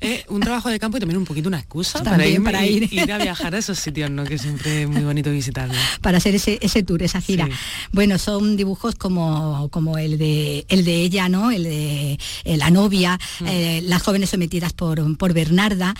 [0.00, 2.92] Eh, un trabajo de campo y también un poquito una excusa para, irme para ir.
[2.92, 4.24] ir a viajar a esos sitios, ¿no?
[4.24, 5.76] Que siempre es muy bonito visitarlos.
[6.00, 7.46] para hacer ese, ese tour, esa gira.
[7.46, 7.52] Sí.
[7.92, 11.50] Bueno, son dibujos como, como el de el de ella, ¿no?
[11.50, 13.46] El de eh, la novia, Mm.
[13.46, 15.94] eh, las jóvenes sometidas por, por Bernarda,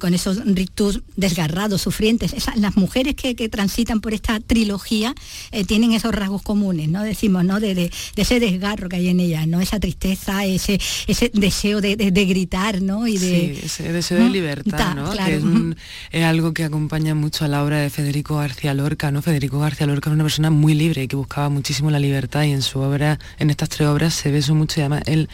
[0.00, 2.32] con esos rictus desgarrados, sufrientes.
[2.32, 5.14] Esas- las mujeres que, que transitan por esta trilogía
[5.58, 7.02] eh, tienen esos rasgos comunes, ¿no?
[7.02, 7.60] Decimos, ¿no?
[7.60, 9.60] De, de- de ese desgarro que hay en ellas, ¿no?
[9.60, 13.06] Esa tristeza, ese, ese deseo de, de- gritar, ¿no?
[13.06, 15.10] Y de, Sí, ese deseo de libertad, Ta- ¿no?
[15.10, 15.26] claro.
[15.30, 15.76] Que es, un-
[16.10, 19.22] es algo que acompaña mucho a la obra de Federico García Lorca, ¿no?
[19.22, 22.50] Federico García Lorca era una persona muy libre y que buscaba muchísimo la libertad y
[22.52, 25.28] en su obra, en estas tres obras se ve eso mucho y además él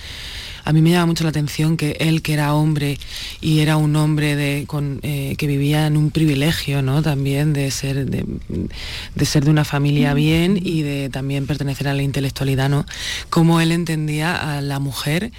[0.64, 2.98] a mí me llama mucho la atención que él que era hombre
[3.40, 7.02] y era un hombre de, con, eh, que vivía en un privilegio ¿no?
[7.02, 8.24] también de ser de,
[9.26, 12.86] ser de una familia bien y de también pertenecer a la intelectualidad no
[13.30, 15.32] como él entendía a la mujer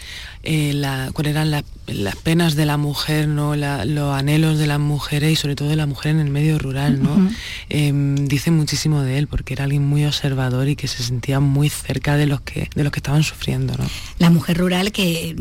[0.43, 0.79] eh,
[1.13, 5.31] cuáles eran las, las penas de la mujer no La- los anhelos de las mujeres
[5.31, 7.29] y sobre todo de la mujer en el medio rural no.
[7.69, 11.69] Em, dice muchísimo de él porque era alguien muy observador y que se sentía muy
[11.69, 13.85] cerca de los que de los que estaban sufriendo no
[14.19, 15.35] la mujer rural que,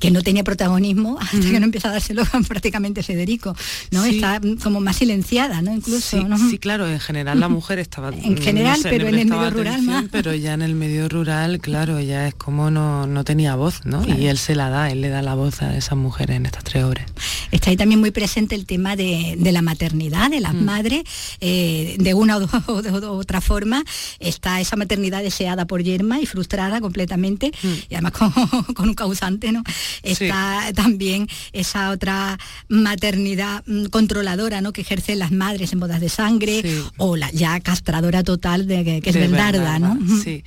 [0.00, 3.54] que no tenía protagonismo hasta que no empieza a dárselo prácticamente Federico,
[3.90, 4.04] ¿no?
[4.04, 4.16] Sí.
[4.16, 5.74] Está como más silenciada, ¿no?
[5.74, 6.38] Incluso, Sí, ¿no?
[6.38, 8.10] sí, claro, en general la mujer estaba...
[8.24, 10.04] En general, pero en el medio rural atención, más.
[10.10, 14.02] Pero ya en el medio rural, claro, ya es como no, no tenía voz, ¿no?
[14.06, 16.64] Y él se la da, él le da la voz a esas mujeres en estas
[16.64, 17.06] tres obras.
[17.50, 20.64] Está ahí también muy presente el tema de, de la maternidad, de las Mm.
[20.64, 21.02] madres,
[21.40, 23.84] eh, de una o, o de otra forma.
[24.18, 27.68] Está esa maternidad deseada por Yerma y frustrada completamente, Mm.
[27.90, 28.32] y además con,
[28.74, 29.62] con un causante, ¿no?
[30.02, 34.72] Está también esa otra maternidad mm, controladora, ¿no?
[34.72, 36.82] Que ejercen las madres en bodas de sangre, Sí.
[36.96, 39.98] o la ya castradora total de que, que es Bernarda, ¿no?
[40.22, 40.44] Sí.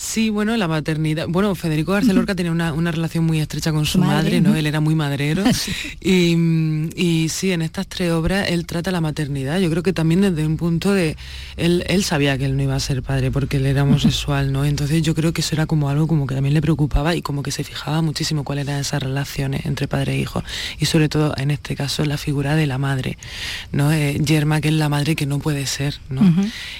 [0.00, 1.26] Sí, bueno, la maternidad.
[1.28, 4.56] Bueno, Federico García Lorca tenía una, una relación muy estrecha con su madre, madre, ¿no?
[4.56, 5.44] Él era muy madrero.
[6.00, 6.34] y,
[6.96, 9.60] y sí, en estas tres obras él trata la maternidad.
[9.60, 11.18] Yo creo que también desde un punto de.
[11.58, 14.64] Él, él sabía que él no iba a ser padre porque él era homosexual, ¿no?
[14.64, 17.42] Entonces yo creo que eso era como algo como que también le preocupaba y como
[17.42, 20.42] que se fijaba muchísimo cuáles eran esas relaciones entre padre e hijo.
[20.78, 23.18] Y sobre todo en este caso la figura de la madre,
[23.70, 23.92] ¿no?
[23.92, 26.22] Eh, Yerma, que es la madre que no puede ser, ¿no?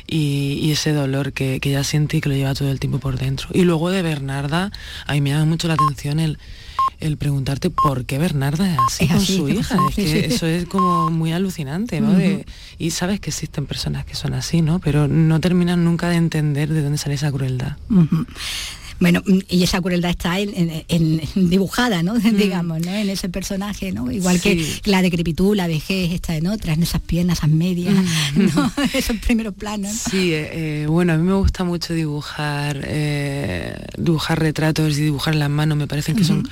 [0.06, 2.98] Y, y ese dolor que, que ella siente y que lo lleva todo el tiempo
[2.98, 3.48] por dentro.
[3.52, 4.70] Y luego de Bernarda,
[5.06, 6.38] a mí me llama mucho la atención el,
[7.00, 9.76] el preguntarte por qué Bernarda es así Es con así, su hija.
[9.88, 10.34] Es que sí.
[10.34, 12.12] eso es como muy alucinante, ¿no?
[12.12, 12.44] De-
[12.78, 14.78] y sabes que existen personas que son así, ¿no?
[14.80, 17.76] Pero no terminan nunca de entender de dónde sale esa crueldad.
[19.00, 22.14] Bueno, mm, y esa crueldad está en, en- en- dibujada, ¿no?
[22.18, 22.92] digamos, ¿no?
[22.92, 24.10] En ese personaje, ¿no?
[24.10, 24.40] Igual Mm.
[24.40, 24.80] Sí.
[24.82, 27.94] que la decrepitud, la vejez está en otras, en esas piernas, esas medias,
[28.36, 28.72] ¿no?
[28.94, 29.92] Esos primeros planos.
[30.10, 35.34] Sí, eh, eh, bueno, a mí me gusta mucho dibujar eh, dibujar retratos y dibujar
[35.34, 36.46] las manos, me parecen que son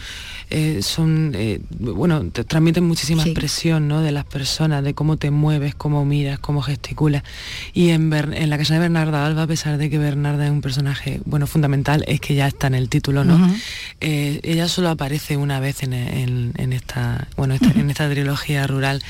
[0.51, 4.01] eh, son, eh, bueno, te transmiten muchísima expresión ¿no?
[4.01, 7.23] de las personas, de cómo te mueves, cómo miras, cómo gesticulas.
[7.75, 10.63] Y en, en la casa de Bernarda Alba, a pesar de que Bernarda es un
[10.63, 13.39] personaje, bueno, fundamental, es que ya está en el título, ¿no?
[14.01, 19.03] Eh, ella solo aparece una vez en, esta, bueno, en esta trilogía rural,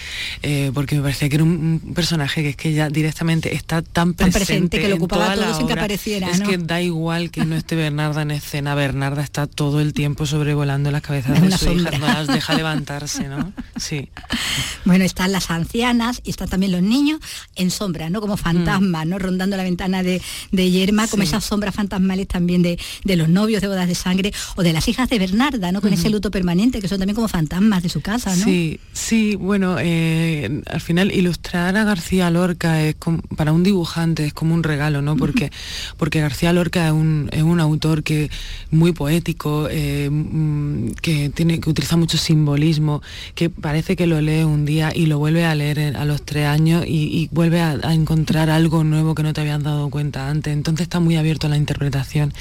[0.74, 4.80] porque me parecía que era un, personaje que es que ya directamente está tan presente,
[4.80, 6.30] que lo ocupaba todo sin que apareciera.
[6.30, 10.26] Es que da igual que no esté Bernarda en escena, Bernarda está todo el tiempo
[10.26, 11.98] sobrevolando las cabezas una sombra.
[11.98, 13.52] no las deja levantarse, ¿no?
[13.76, 14.08] Sí.
[14.84, 17.20] Bueno, están las ancianas y están también los niños
[17.56, 18.22] en sombra, ¿no?
[18.22, 19.18] Como fantasmas, ¿no?
[19.18, 23.60] Rondando la ventana de, de Yerma, como esas sombras fantasmales también de, de, los novios
[23.60, 25.82] de bodas de sangre o de las hijas de Bernarda, ¿no?
[25.82, 28.44] Con ese luto permanente, que son también como fantasmas de su casa, ¿no?
[28.44, 32.96] Sí, sí, bueno, eh, al final ilustrar a García Lorca es
[33.36, 35.16] para un dibujante es como un regalo, ¿no?
[35.16, 35.50] Porque,
[35.96, 38.30] porque García Lorca es un, es un autor que
[38.70, 43.02] muy poético, eh, mm, que tiene que utiliza mucho simbolismo,
[43.34, 46.46] que parece que lo lee un día y lo vuelve a leer a los tres
[46.46, 50.52] años y, vuelve a, encontrar algo nuevo que no te habías dado cuenta antes.
[50.52, 52.32] Entonces está muy abierto a la interpretación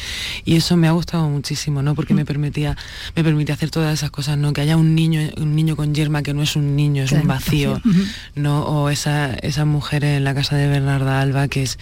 [0.46, 1.96] y eso me ha gustado muchísimo, ¿no?
[1.96, 2.78] Porque me permitía,
[3.16, 4.54] me permitía hacer todas esas cosas, ¿no?
[4.54, 7.28] Que haya un niño, un niño con yerma que no es un niño, es un
[7.28, 7.82] vacío,
[8.36, 8.66] ¿no?
[8.66, 11.78] O esa, esas mujeres en la casa de Bernarda Alba que es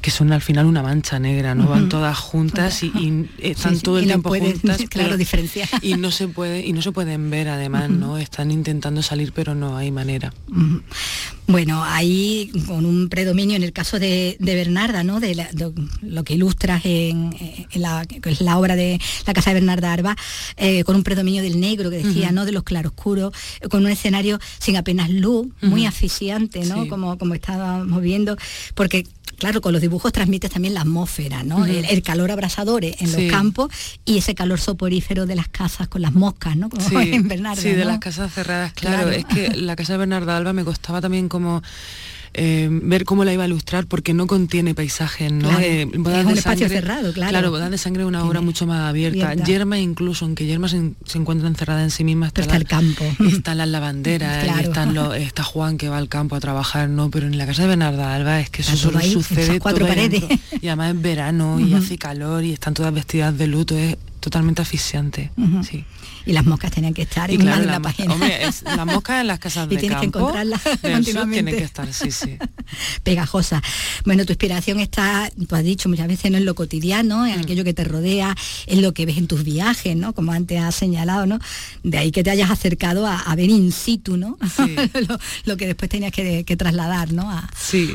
[0.00, 1.68] que son al final una mancha negra, ¿no?
[1.68, 4.82] Van todas juntas y, están todo el tiempo juntas.
[4.88, 5.68] Claro, diferenciar.
[5.82, 8.18] Y no se y no se pueden ver además, ¿no?
[8.18, 10.32] Están intentando salir pero no hay manera.
[11.46, 15.20] Bueno, ahí con un predominio en el caso de, Bernarda, ¿no?
[15.20, 15.34] De,
[16.02, 17.34] lo que ilustras en,
[17.74, 18.06] la,
[18.40, 20.16] la, obra de la casa de Bernarda Arba,
[20.56, 22.44] eh, con un predominio del negro que decía, ¿no?
[22.44, 23.32] De los claroscuros,
[23.70, 26.86] con un escenario sin apenas luz, muy asfixiante, ¿no?
[26.88, 28.36] Como, como estábamos viendo,
[28.74, 29.06] porque
[29.38, 31.64] claro, con los dibujos transmites también la atmósfera, ¿no?
[31.64, 33.70] el, calor abrasador en los campos
[34.04, 36.68] y ese calor soporífero de las casas con las moscas, ¿no?
[36.68, 37.60] Como sí, en Bernarda.
[37.60, 39.10] Sí, de las casas cerradas, claro.
[39.10, 41.62] Es que la casa de Bernarda Alba me costaba también como
[42.34, 45.58] eh, ver cómo la iba a ilustrar porque no contiene paisajes, ¿no?
[45.58, 47.30] Eh, es un espacio cerrado, claro.
[47.30, 49.34] Claro, Bodas de Sangre es una obra mucho más abierta.
[49.34, 50.76] Yerma incluso, aunque Yerma se,
[51.14, 53.04] encuentra encerrada en sí misma, está, el campo.
[53.32, 57.10] Están las lavanderas, están los, está Juan que va al campo a trabajar, ¿no?
[57.10, 60.24] Pero en la casa de Bernarda Alba es que eso solo sucede cuatro paredes.
[60.60, 64.62] Y además es verano y hace calor y están todas vestidas de luto, es totalmente
[64.62, 65.30] asfixiante.
[65.62, 65.84] sí
[66.28, 68.12] y las moscas tenían que estar en la, la página.
[68.12, 71.32] Hombre, las moscas en las casas y de tienes que encontrarlas continuamente.
[71.32, 72.36] Tienen que estar, sí, sí.
[73.02, 73.62] Pegajosa.
[74.04, 76.36] Bueno, tu inspiración está, tú has dicho muchas veces, ¿no?
[76.36, 77.42] en lo cotidiano, en mm.
[77.42, 78.36] aquello que te rodea,
[78.66, 80.12] en lo que ves en tus viajes, ¿no?
[80.12, 81.38] Como antes has señalado, ¿no?
[81.82, 84.36] De ahí que te hayas acercado a, ver in situ, ¿no?
[85.46, 87.30] lo, que después tenías que, trasladar, ¿no?
[87.30, 87.48] A,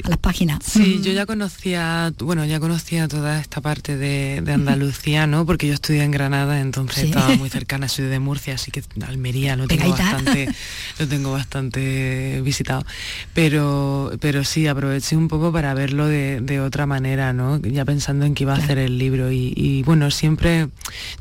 [0.07, 0.59] las páginas.
[0.65, 5.45] Sí, yo ya conocía, bueno, ya conocía toda esta parte de, Andalucía, ¿no?
[5.45, 9.55] Porque yo estudié en Granada, entonces estaba muy cercana, soy de Murcia, así que Almería
[9.55, 10.49] lo tengo bastante,
[10.99, 12.85] lo tengo bastante visitado.
[13.33, 17.59] Pero, pero sí, aproveché un poco para verlo de, otra manera, ¿no?
[17.59, 19.31] Ya pensando en que iba a hacer el libro.
[19.31, 20.69] Y, bueno, siempre,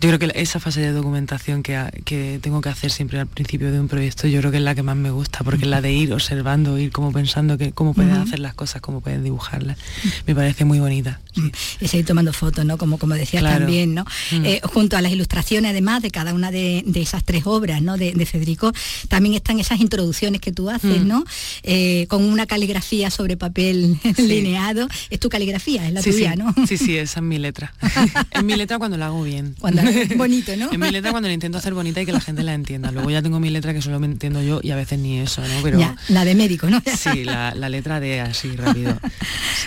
[0.00, 3.72] yo creo que esa fase de documentación que, que tengo que hacer siempre al principio
[3.72, 5.80] de un proyecto, yo creo que es la que más me gusta, porque es la
[5.80, 9.78] de ir observando, ir como pensando que cómo pueden hacer las cosas, cómo pueden dibujarlas.
[10.26, 11.20] Me parece muy bonita.
[11.80, 12.78] Y seguir tomando fotos, ¿no?
[12.78, 14.04] Como, como decías también, ¿no?
[14.30, 14.44] Mm.
[14.44, 17.96] Eh, junto a las ilustraciones, además de cada una de, de esas tres obras ¿no?
[17.96, 18.72] de, Federico,
[19.08, 21.08] también están esas introducciones que tú haces, mm.
[21.08, 21.24] ¿no?
[21.62, 24.88] Eh, con una caligrafía sobre papel lineado.
[25.10, 26.54] Es tu caligrafía, es la tuya, ¿no?
[26.66, 27.74] Sí, sí, esa es mi letra.
[28.30, 29.54] es mi letra cuando la hago bien.
[29.58, 29.82] Cuando
[30.16, 30.70] bonito, ¿no?
[30.72, 32.92] es mi letra cuando la intento hacer bonita y que la gente la entienda.
[32.92, 35.42] Luego ya tengo mi letra que solo me entiendo yo y a veces ni eso,
[35.42, 35.62] ¿no?
[35.62, 35.78] Pero
[36.08, 36.82] la de médico, ¿no?
[36.96, 38.98] sí, la, letra de así rápido.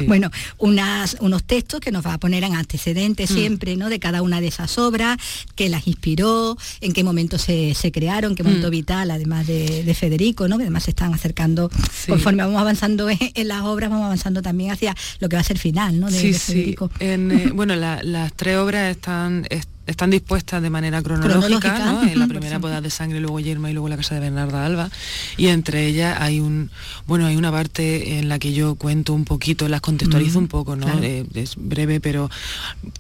[0.08, 3.34] Bueno, unas, unos textos que nos va a poner en antecedentes mm.
[3.34, 3.90] siempre, ¿no?
[3.90, 5.18] De cada una de esas obras,
[5.56, 8.72] que las inspiró, en qué momento se, crearon, que montó mm.
[8.72, 10.58] Vital, además de, Federico, ¿no?
[10.58, 11.70] que además se están acercando,
[12.08, 15.58] conforme vamos avanzando en, las obras, vamos avanzando también hacia lo que va a ser
[15.58, 16.10] final ¿no?
[16.12, 16.92] de, Federico.
[17.00, 19.75] Eh, bueno, las tres obras están están
[20.10, 23.98] dispuestas de manera cronológica, en la primera boda de sangre, luego Yerma y luego la
[23.98, 24.90] casa de Bernarda Alba.
[25.38, 26.70] Y entre ellas hay un
[27.08, 30.76] bueno, hay una parte en la que yo cuento un poquito, las contextualizo un poco,
[30.76, 30.88] ¿no?
[31.02, 32.30] Eh, es breve, pero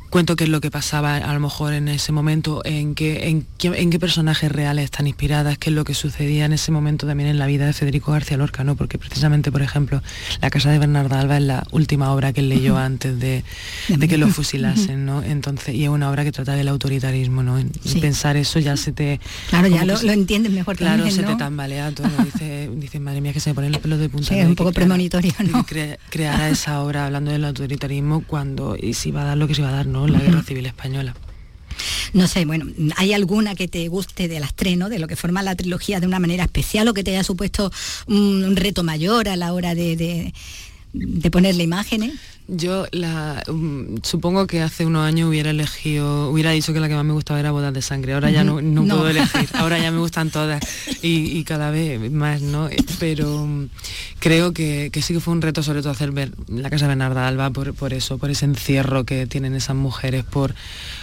[0.10, 3.46] cuento qué es lo que pasaba a lo mejor en ese momento, en qué, en,
[3.62, 7.30] en qué personajes reales están inspiradas, qué es lo que sucedía en ese momento también
[7.30, 8.76] en la vida de Federico García Lorca, ¿no?
[8.76, 10.02] Porque precisamente, por ejemplo,
[10.42, 13.44] la casa de Bernarda Alba es la última obra que él leyó antes de,
[13.90, 15.24] de que lo fusilasen, ¿no?
[15.24, 17.59] Entonces, y es una obra que trata de la autoritarismo, ¿no?
[17.59, 19.19] Y pensar eso ya se te...
[19.49, 22.07] Claro, ya lo, entiendes mejor Claro, se te tambalea todo.
[22.23, 24.28] Dice, dice, madre mía, que se me ponen los pelos de punta.
[24.28, 25.65] Sí, es un poco premonitorio, ¿no?
[26.09, 29.61] crear esa obra hablando del autoritarismo cuando y si va a dar lo que se
[29.61, 30.07] va a dar, ¿no?
[30.07, 31.15] La guerra civil española.
[32.13, 32.65] No sé, bueno,
[32.95, 36.19] ¿hay alguna que te guste del estreno, de lo que forma la trilogía de una
[36.19, 37.71] manera especial o que te haya supuesto
[38.07, 40.34] un reto mayor a la hora de, de,
[40.96, 42.14] de ponerle imágenes?
[42.48, 46.93] Yo la, um, supongo que hace unos años hubiera elegido, hubiera dicho que la que
[46.93, 48.14] más me gustaba era Bodas de Sangre.
[48.14, 49.50] Ahora ya no, no, puedo elegir.
[49.54, 50.62] Ahora ya me gustan todas
[51.02, 52.70] y, y, cada vez más, ¿no?
[53.00, 53.70] Pero um,
[54.20, 56.89] creo que, que, sí que fue un reto sobre todo hacer ver la casa de
[56.89, 60.54] Bernarda Alba por, por eso, por ese encierro que tienen esas mujeres, por,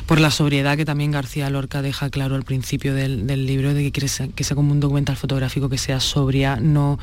[0.06, 3.82] por la sobriedad que también García Lorca deja claro al principio del, del libro, de
[3.82, 7.00] que quiere que sea como un documental fotográfico que sea sobria, no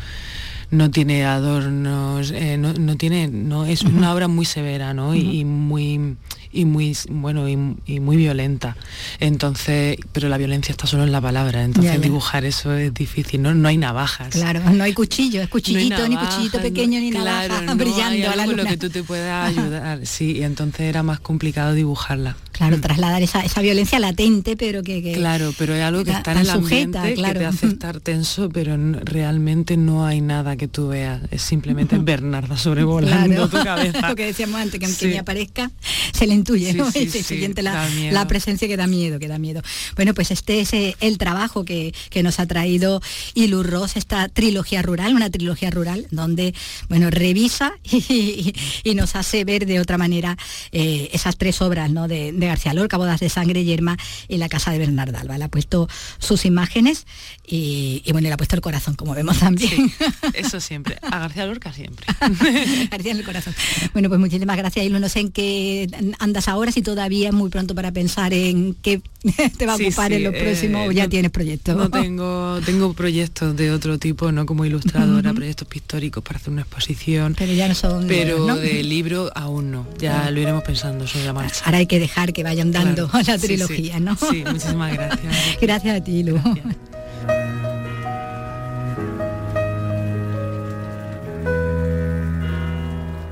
[0.72, 5.16] no tiene adornos, eh, no, no, tiene, no, es una obra muy severa, ¿no?
[5.16, 6.16] y, y, muy
[6.52, 8.76] y muy bueno y, y, muy violenta.
[9.20, 12.04] Entonces, pero la violencia está solo en la palabra, entonces ya, ya.
[12.04, 13.54] dibujar eso es difícil, ¿no?
[13.54, 14.30] No hay navajas.
[14.30, 18.36] Claro, no hay cuchillo, es cuchillito, no ni cuchillito pequeño, ni claro, navaja brillando a
[18.36, 18.64] la luna.
[18.64, 22.36] lo que tú te puedas ayudar, sí, y entonces era más complicado dibujarla.
[22.60, 22.82] Claro, mm.
[22.82, 26.40] trasladar esa, esa, violencia latente, pero que, que, Claro, pero es algo que está en
[26.40, 27.34] el sujeta, ambiente, claro.
[27.34, 31.98] que te hace estar tenso, pero realmente no hay nada que tú veas, es simplemente
[32.02, 33.50] Bernarda sobrevolando claro.
[33.50, 34.10] tu cabeza.
[34.10, 35.08] lo que decíamos antes, que aunque sí.
[35.08, 35.72] ni aparezca,
[36.12, 36.92] se le intuye, ¿no?
[36.92, 39.62] Sí, sí, se siente la, la, presencia que da miedo, que da miedo.
[39.96, 43.02] Bueno, pues este es eh, el trabajo que, que nos ha traído
[43.36, 46.54] Ilu Ross, esta trilogía rural, una trilogía rural, donde,
[46.90, 48.54] bueno, revisa y, y,
[48.84, 50.38] y nos hace ver de otra manera
[50.74, 52.10] eh, esas tres obras, ¿no?
[52.10, 53.98] De, de García Lorca, Bodas de Sangre, Yerma
[54.28, 55.38] y La Casa de Bernarda Alba.
[55.38, 55.88] Le ha puesto
[56.18, 57.06] sus imágenes
[57.46, 59.70] y, y, bueno, le ha puesto el corazón, como vemos también.
[59.72, 62.06] Sí, eso siempre, a García Lorca siempre.
[62.92, 63.56] García en el corazón.
[63.94, 65.00] Bueno, pues muchísimas gracias, Ilu.
[65.00, 65.88] No sé en qué
[66.20, 69.02] andas ahora, si todavía es muy pronto para pensar en qué
[69.58, 71.76] te va a ocupar sí, en lo próximo eh, o ya no, tienes proyectos.
[71.76, 75.36] No tengo, tengo proyectos de otro tipo, no como ilustradora, uh -huh.
[75.36, 77.36] proyectos pictóricos para hacer una exposición.
[77.38, 78.08] Pero ya no son.
[78.08, 78.56] Pero ¿no?
[78.56, 79.88] de libro aún no.
[79.98, 80.32] Ya uh -huh.
[80.32, 81.64] lo iremos pensando sobre la marcha.
[81.66, 83.26] Ahora hay que dejar que vayan dando claro.
[83.32, 84.16] la trilogía, sí, ¿no?
[84.16, 85.36] Sí, muchísimas gracias.
[85.62, 86.36] gracias a ti, Lu.
[86.36, 86.76] Gracias.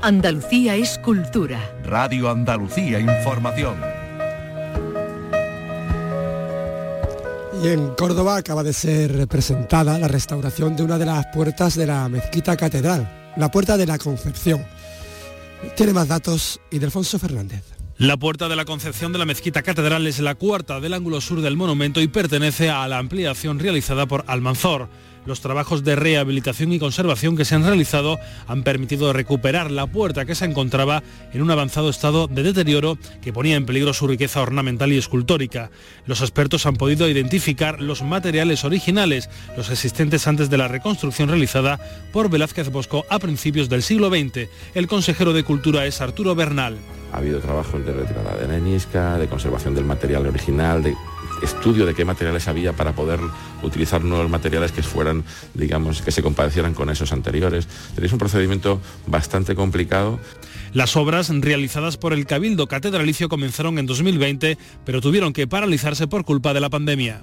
[0.00, 1.60] Andalucía es cultura.
[1.84, 3.76] Radio Andalucía Información.
[7.62, 11.86] Y en Córdoba acaba de ser presentada la restauración de una de las puertas de
[11.86, 14.64] la mezquita catedral, la Puerta de la Concepción.
[15.76, 17.77] Tiene más datos Ildefonso Fernández.
[17.98, 21.40] La Puerta de la Concepción de la Mezquita Catedral es la cuarta del ángulo sur
[21.40, 24.88] del monumento y pertenece a la ampliación realizada por Almanzor.
[25.28, 30.24] Los trabajos de rehabilitación y conservación que se han realizado han permitido recuperar la puerta
[30.24, 31.02] que se encontraba
[31.34, 35.70] en un avanzado estado de deterioro que ponía en peligro su riqueza ornamental y escultórica.
[36.06, 41.78] Los expertos han podido identificar los materiales originales, los existentes antes de la reconstrucción realizada
[42.10, 44.48] por Velázquez Bosco a principios del siglo XX.
[44.74, 46.78] El consejero de Cultura es Arturo Bernal.
[47.12, 50.94] Ha habido trabajos de retirada de arenisca, de conservación del material original, de
[51.42, 53.20] estudio de qué materiales había para poder
[53.62, 55.24] utilizar nuevos materiales que fueran,
[55.54, 57.68] digamos, que se compadecieran con esos anteriores.
[57.94, 60.18] Tenéis un procedimiento bastante complicado.
[60.72, 66.24] Las obras realizadas por el Cabildo Catedralicio comenzaron en 2020, pero tuvieron que paralizarse por
[66.24, 67.22] culpa de la pandemia.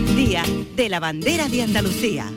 [0.25, 0.43] Día
[0.75, 2.31] de la Bandera de Andalucía.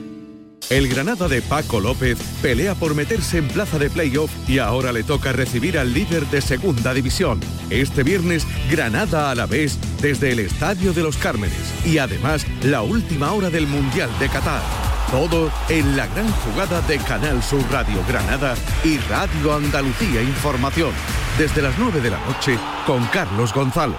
[0.70, 5.02] El Granada de Paco López pelea por meterse en plaza de playoff y ahora le
[5.02, 7.40] toca recibir al líder de segunda división.
[7.68, 12.80] Este viernes, Granada a la vez desde el Estadio de los Cármenes y además la
[12.80, 14.62] última hora del Mundial de Qatar.
[15.10, 20.94] Todo en la gran jugada de Canal Sur Radio Granada y Radio Andalucía Información.
[21.36, 23.98] Desde las 9 de la noche con Carlos Gonzalo.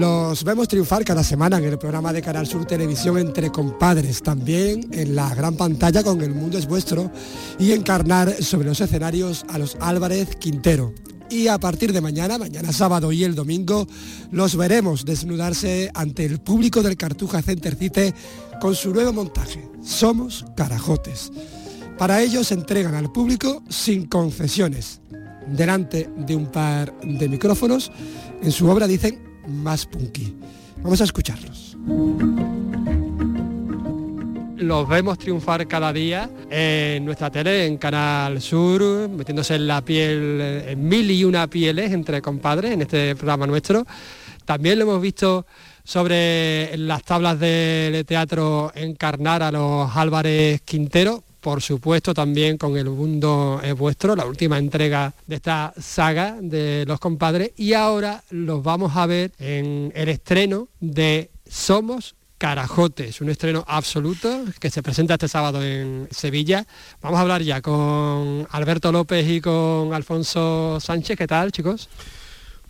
[0.00, 4.88] Los vemos triunfar cada semana en el programa de Canal Sur Televisión entre compadres, también
[4.92, 7.12] en la gran pantalla con El Mundo es Vuestro
[7.58, 10.94] y encarnar sobre los escenarios a los Álvarez Quintero.
[11.28, 13.86] Y a partir de mañana, mañana sábado y el domingo,
[14.30, 18.14] los veremos desnudarse ante el público del Cartuja Center Cite
[18.58, 21.30] con su nuevo montaje, Somos Carajotes.
[21.98, 25.02] Para ello se entregan al público sin concesiones,
[25.46, 27.92] delante de un par de micrófonos.
[28.40, 30.34] En su obra dicen más punky.
[30.82, 31.76] Vamos a escucharlos.
[34.60, 40.40] los vemos triunfar cada día en nuestra tele, en Canal Sur, metiéndose en la piel,
[40.40, 43.86] en mil y una pieles entre compadres en este programa nuestro.
[44.44, 45.46] También lo hemos visto
[45.82, 52.90] sobre las tablas del teatro encarnar a los Álvarez Quintero, por supuesto también con El
[52.90, 58.62] Mundo es Vuestro, la última entrega de esta saga de los compadres, y ahora los
[58.62, 65.14] vamos a ver en el estreno de Somos Carajotes, un estreno absoluto que se presenta
[65.14, 66.66] este sábado en Sevilla.
[67.02, 71.18] Vamos a hablar ya con Alberto López y con Alfonso Sánchez.
[71.18, 71.90] ¿Qué tal, chicos?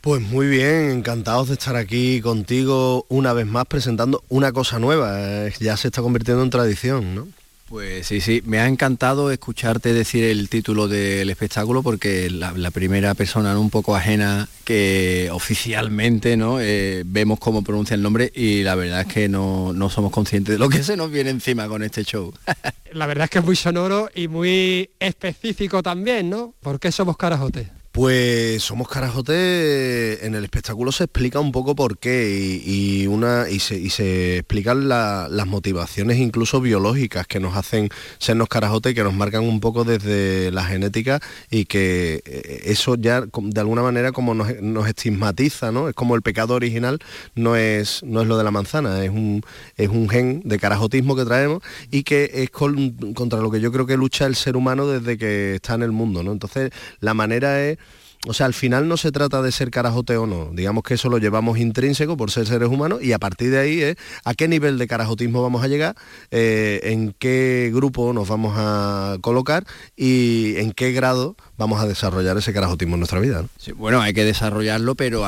[0.01, 5.13] Pues muy bien, encantados de estar aquí contigo una vez más presentando una cosa nueva.
[5.21, 7.29] Eh, Ya se está convirtiendo en tradición, ¿no?
[7.71, 13.15] Pues sí, sí, me ha encantado escucharte decir el título del espectáculo porque la, primera
[13.15, 13.61] persona ¿no?
[13.61, 16.61] un poco ajena que oficialmente ¿no?
[16.61, 20.57] Eh, vemos cómo pronuncia el nombre y la verdad es que no, no somos conscientes
[20.57, 22.35] de lo que se nos viene encima con este show.
[22.93, 26.55] La verdad es que es muy sonoro y muy específico también, ¿no?
[26.61, 27.69] ¿Por qué somos carajotes?
[27.93, 33.59] Pues somos carajote, en el espectáculo se explica un poco por qué y, una, y,
[33.59, 37.89] se, explican la- las motivaciones incluso biológicas que nos hacen
[38.19, 41.19] sernos carajote que nos marcan un poco desde la genética
[41.51, 45.89] y que eh, eso ya de alguna manera como nos, nos estigmatiza, ¿no?
[45.89, 47.01] Es como el pecado original
[47.35, 49.43] no es, no es lo de la manzana, es un,
[49.77, 51.61] es un gen de carajotismo que traemos
[51.91, 55.19] y que es con- contra lo que yo creo que lucha el ser humano desde
[55.19, 56.31] que está en el mundo, ¿no?
[56.31, 56.71] Entonces
[57.01, 57.80] la manera es
[58.27, 60.51] o sea, al final no se trata de ser carajote o no.
[60.53, 63.81] Digamos que eso lo llevamos intrínseco por ser seres humanos y a partir de ahí
[63.81, 65.97] es a qué nivel de carajotismo vamos a llegar,
[66.31, 69.65] eh, en qué grupo nos vamos a colocar
[69.97, 73.45] y en qué grado vamos a desarrollar ese carajotismo en nuestra vida.
[73.59, 75.25] Sí, bueno, hay que desarrollarlo, pero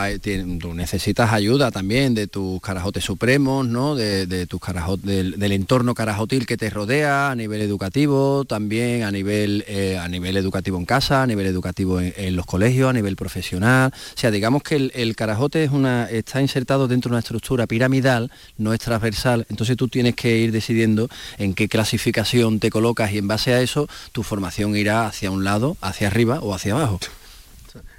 [0.58, 3.94] tú necesitas ayuda también de tus carajotes supremos, ¿no?
[3.94, 4.58] De, tus
[5.02, 10.38] del, entorno carajotil que te rodea a nivel educativo, también a nivel, eh, a nivel
[10.38, 13.92] educativo en casa, a nivel educativo en, en los colegios, a nivel profesional.
[13.94, 17.66] O sea, digamos que el, el carajote es una, está insertado dentro de una estructura
[17.66, 23.12] piramidal, no es transversal, entonces tú tienes que ir decidiendo en qué clasificación te colocas
[23.12, 26.74] y en base a eso tu formación irá hacia un lado, hacia arriba o hacia
[26.74, 26.98] abajo.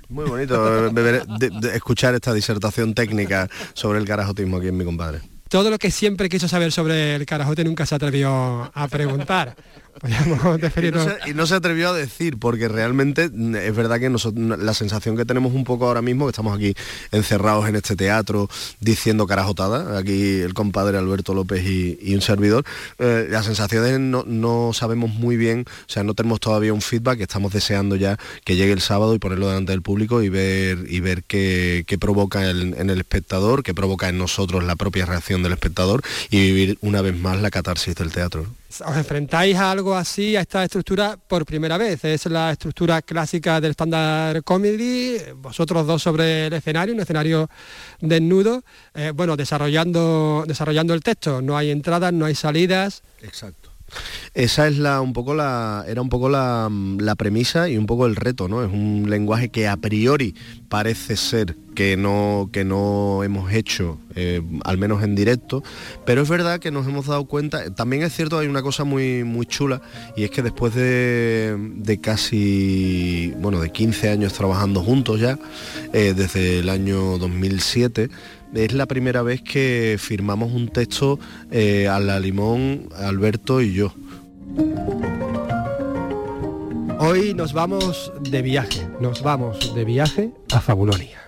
[0.10, 4.78] Muy bonito eh, beber- de- de escuchar esta disertación técnica sobre el carajotismo aquí en
[4.78, 5.22] mi compadre.
[5.50, 9.56] Todo lo que siempre quiso saber sobre el carajote nunca se atrevió a preguntar.
[10.00, 14.00] Podríamos Y no, se, y no se atrevió a decir, porque realmente mm, es verdad
[14.00, 16.74] que nosotros, la sensación que tenemos un poco ahora mismo, que estamos aquí
[17.12, 22.66] encerrados en este teatro diciendo carajotada, aquí el compadre Alberto López y, y un servidor,
[23.00, 26.82] eh, la sensación es no, no sabemos muy bien, o sea, no tenemos todavía un
[26.82, 30.86] feedback, estamos deseando ya que llegue el sábado y ponerlo delante del público y ver,
[30.90, 35.06] y ver qué, qué provoca el- en el espectador, qué provoca en nosotros la propia
[35.06, 38.48] reacción del espectador y vivir una vez más la catarsis del teatro.
[38.82, 42.04] Os enfrentáis a algo así, a esta estructura por primera vez.
[42.06, 47.50] Es la estructura clásica del stand comedy, vosotros dos sobre el escenario, un escenario
[48.02, 48.64] desnudo,
[48.96, 51.42] eh, bueno, desarrollando, desarrollando el texto.
[51.42, 53.04] No hay entradas, no hay salidas.
[53.22, 53.63] Exacto.
[54.34, 58.08] Esa es la un poco la era un poco la, la premisa y un poco
[58.08, 58.64] el reto, ¿no?
[58.64, 60.34] Es un lenguaje que a priori
[60.70, 65.64] parece ser que no que no hemos hecho, eh, al menos en directo,
[66.06, 67.74] pero es verdad que nos hemos dado cuenta.
[67.76, 69.82] También es cierto hay una cosa muy muy chula
[70.16, 75.38] y es que después de, de casi bueno de 15 años trabajando juntos ya,
[75.94, 78.10] eh, desde el año 2007
[78.56, 81.20] es la primera vez que firmamos un texto
[81.52, 83.94] eh, a la limón, Alberto y yo.
[87.00, 91.23] Hoy nos vamos de viaje, nos vamos de viaje a Fabulonia.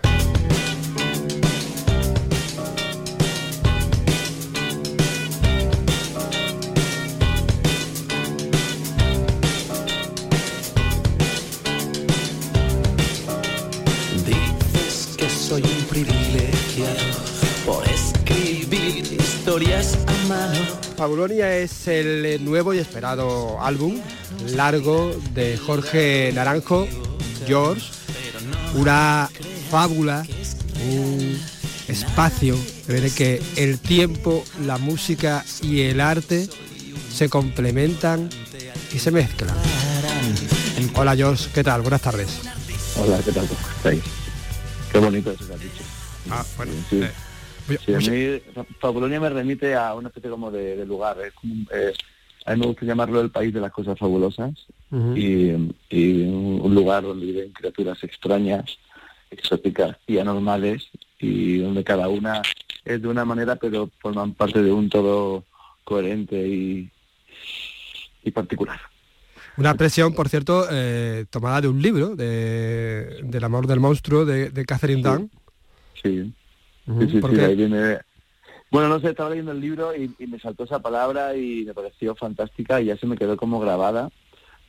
[19.45, 20.57] Historias a mano.
[20.97, 24.01] Fabulonia es el eh, nuevo y esperado álbum
[24.55, 26.87] largo de Jorge Naranjo,
[27.45, 27.91] George,
[28.73, 29.29] una
[29.69, 30.25] fábula,
[30.89, 31.39] un
[31.87, 36.49] espacio en el que el tiempo, la música y el arte
[37.13, 38.31] se complementan
[38.91, 39.55] y se mezclan.
[40.95, 41.83] Hola George, ¿qué tal?
[41.83, 42.29] Buenas tardes.
[42.99, 43.47] Hola, ¿qué tal?
[43.47, 44.01] ¿Cómo estáis?
[44.91, 45.83] Qué bonito eso que has dicho.
[46.31, 46.71] Ah, bueno.
[46.89, 47.11] Sí, Oye,
[47.67, 51.17] Sí, a mucha- mí Fa- Fabulonia me remite a una especie como de, de lugar.
[51.21, 51.93] Es como, eh,
[52.45, 54.51] a mí me gusta llamarlo el país de las cosas fabulosas
[55.15, 55.49] y,
[55.89, 58.77] y un, lugar donde viven criaturas extrañas,
[59.31, 60.89] exóticas y anormales
[61.19, 62.41] y donde cada una
[62.85, 65.43] es de una manera pero forman parte de un todo
[65.83, 66.89] coherente y,
[68.23, 68.79] y particular.
[69.57, 74.49] Una expresión, por cierto, eh, tomada de un libro, de, del amor del monstruo, de,
[74.49, 75.31] de Catherine Dunn.
[76.01, 76.33] Sí,
[76.85, 77.99] Sí, sí, ¿por sí, ahí viene...
[78.71, 81.73] Bueno, no sé, estaba leyendo el libro y, y me saltó esa palabra y me
[81.73, 84.09] pareció fantástica y ya se me quedó como grabada.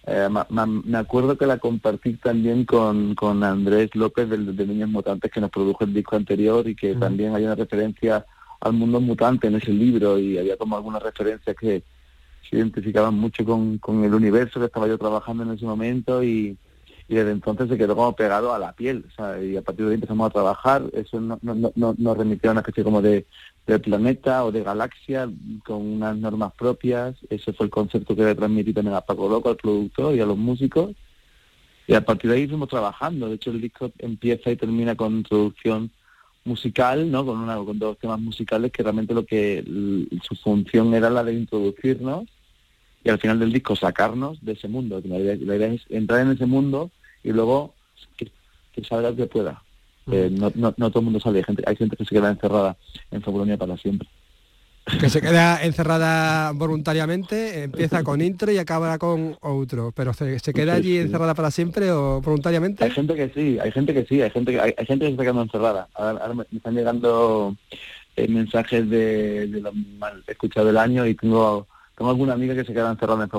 [0.07, 4.67] Eh, ma- ma- me acuerdo que la compartí también con, con Andrés López del- de,
[4.67, 8.25] Niños Mutantes que nos produjo el disco anterior y que también hay una referencia
[8.61, 11.83] al mundo mutante en ese libro y había como algunas referencias que
[12.49, 16.57] se identificaban mucho con, con el universo que estaba yo trabajando en ese momento y,
[17.09, 19.91] y desde entonces se quedó como pegado a la piel, o y a partir de
[19.93, 23.01] ahí empezamos a trabajar, eso no, no, no- no- nos remitió a una especie como
[23.01, 23.27] de,
[23.67, 25.31] de planeta o de galaxia
[25.65, 29.49] con unas normas propias, ese fue el concepto que le transmití también a Paco Loco,
[29.51, 30.91] al productor y a los músicos,
[31.87, 35.13] y a partir de ahí fuimos trabajando, de hecho el disco empieza y termina con
[35.19, 35.91] introducción
[36.45, 37.25] musical, ¿no?
[37.25, 39.65] Con, una, con dos temas musicales que realmente lo que
[40.23, 42.25] su función era la de introducirnos
[43.07, 45.01] y al final del disco sacarnos de ese mundo.
[45.05, 46.91] La idea, la idea es entrar en ese mundo
[47.23, 47.73] y luego
[48.17, 48.29] que,
[48.73, 49.63] que salga el que pueda.
[50.11, 52.31] Eh, no, no, no todo el mundo sale, hay gente, hay gente que se queda
[52.31, 52.77] encerrada
[53.13, 54.09] en Fabulonia para siempre.
[54.99, 60.53] Que se queda encerrada voluntariamente, empieza con intro y acaba con outro, pero se, se
[60.53, 62.83] queda allí encerrada para siempre o voluntariamente.
[62.83, 65.11] Hay gente que sí, hay gente que sí, hay gente que, hay, hay gente que
[65.11, 65.89] se está quedando encerrada.
[65.95, 67.57] Ahora, me están llegando
[68.17, 72.65] eh, mensajes de, de lo mal escuchado del año y tengo tengo alguna amiga que
[72.65, 73.31] se queda encerrada en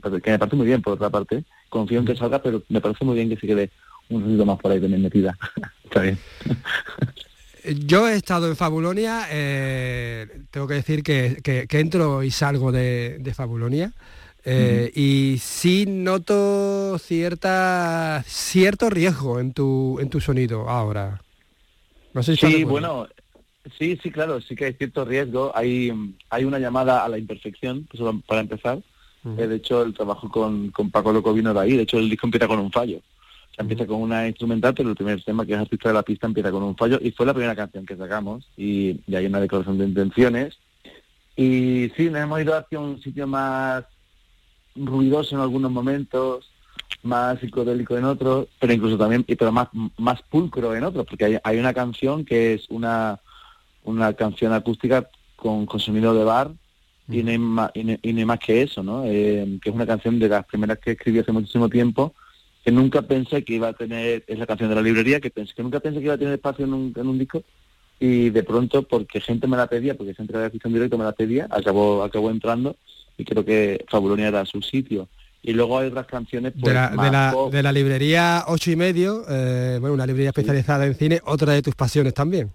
[0.00, 1.44] parece- que me parece muy bien por otra parte.
[1.68, 3.70] Confío en que salga, pero me parece muy bien que se quede
[4.10, 5.36] un ratito más por ahí también metida.
[5.84, 6.18] Está bien.
[7.86, 12.70] Yo he estado en Fabulonia, eh, tengo que decir que, que- que entro y salgo
[12.70, 13.92] de, de Fabulonia.
[14.44, 21.20] eh, Y sí noto cierta cierto riesgo en tu en tu sonido ahora.
[22.14, 23.08] No sé si Sí, bueno,
[23.78, 25.52] sí, sí, claro, sí que hay cierto riesgo.
[25.54, 25.92] Hay,
[26.30, 28.78] hay una llamada a la imperfección, pues, para empezar.
[29.38, 31.76] Eh, de hecho, el trabajo con, con Paco Loco vino de ahí.
[31.76, 32.98] De hecho, el disco empieza con un fallo.
[32.98, 36.02] O sea, empieza con una instrumental, pero el primer tema, que es Artista de la
[36.02, 36.98] Pista, empieza con un fallo.
[37.02, 38.48] Y fue la primera canción que sacamos.
[38.56, 40.58] Y, y hay una declaración de intenciones.
[41.36, 43.84] Y sí, nos hemos ido hacia un sitio más
[44.76, 46.50] ruidoso en algunos momentos,
[47.02, 51.24] más psicodélico en otros, pero incluso también, y pero más, más pulcro en otros, porque
[51.24, 53.20] hay, hay una canción que es una,
[53.86, 56.52] una canción acústica con, con sonido de bar
[57.08, 59.04] y no, hay más, y, no, y no hay más que eso, ¿no?
[59.04, 62.14] Eh, que es una canción de las primeras que escribí hace muchísimo tiempo,
[62.64, 65.54] que nunca pensé que iba a tener, es la canción de la librería, que pensé
[65.54, 67.42] que nunca pensé que iba a tener espacio en un, en un disco,
[68.00, 70.98] y de pronto, porque gente me la pedía, porque gente que había visto en directo
[70.98, 72.76] me la pedía, acabó, acabó entrando,
[73.16, 75.08] y creo que Fabulonia era su sitio.
[75.42, 77.52] Y luego hay otras canciones pues, de, la, más de, la, pop.
[77.52, 81.62] de la librería ocho y medio, eh, bueno, una librería especializada en cine, otra de
[81.62, 82.50] tus pasiones también.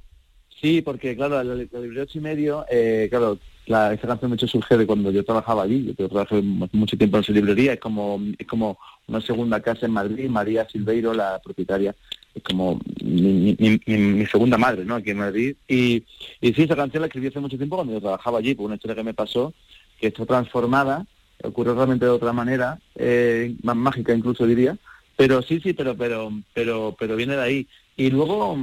[0.61, 4.47] Sí, porque claro, la, la librería ocho y medio, eh, claro, la, esa canción hecho
[4.47, 7.79] surge de cuando yo trabajaba allí, yo trabajé mu- mucho tiempo en esa librería, es
[7.79, 11.95] como, es como una segunda casa en Madrid, María Silveiro, la propietaria,
[12.35, 14.95] es como mi, mi- mi- mi segunda madre, ¿no?
[14.95, 15.55] Aquí en Madrid.
[15.67, 16.03] Y,
[16.39, 18.75] y sí, esa canción la escribí hace mucho tiempo cuando yo trabajaba allí, por una
[18.75, 19.53] historia que me pasó,
[19.99, 21.05] que está transformada,
[21.43, 24.77] ocurrió realmente de otra manera, eh, más mágica incluso diría,
[25.17, 27.67] pero sí, sí, pero, pero, pero, pero viene de ahí.
[27.97, 28.57] Y luego,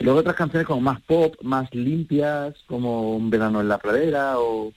[0.00, 4.72] luego otras canciones como más pop, más limpias, como Un verano en la pradera o,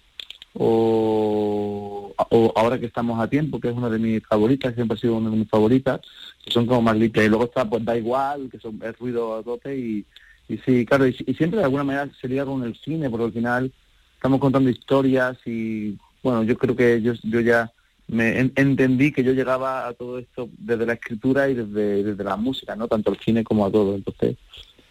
[0.53, 2.13] o,
[2.55, 5.29] Ahora que estamos a tiempo, que es una de mis favoritas, siempre ha sido una
[5.29, 6.01] de mis favoritas,
[6.43, 7.25] que son como más limpias.
[7.25, 10.05] Y luego está pues Da Igual, que son, es ruido a tope y,
[10.49, 13.33] y sí, claro, y, siempre de alguna manera se liga con el cine, porque al
[13.33, 13.71] final
[14.15, 17.71] estamos contando historias y bueno, yo creo que yo, yo ya
[18.07, 22.23] me en- entendí que yo llegaba a todo esto desde la escritura y desde, desde
[22.23, 22.87] la música, ¿no?
[22.87, 23.95] Tanto al cine como a todo.
[23.95, 24.37] Entonces,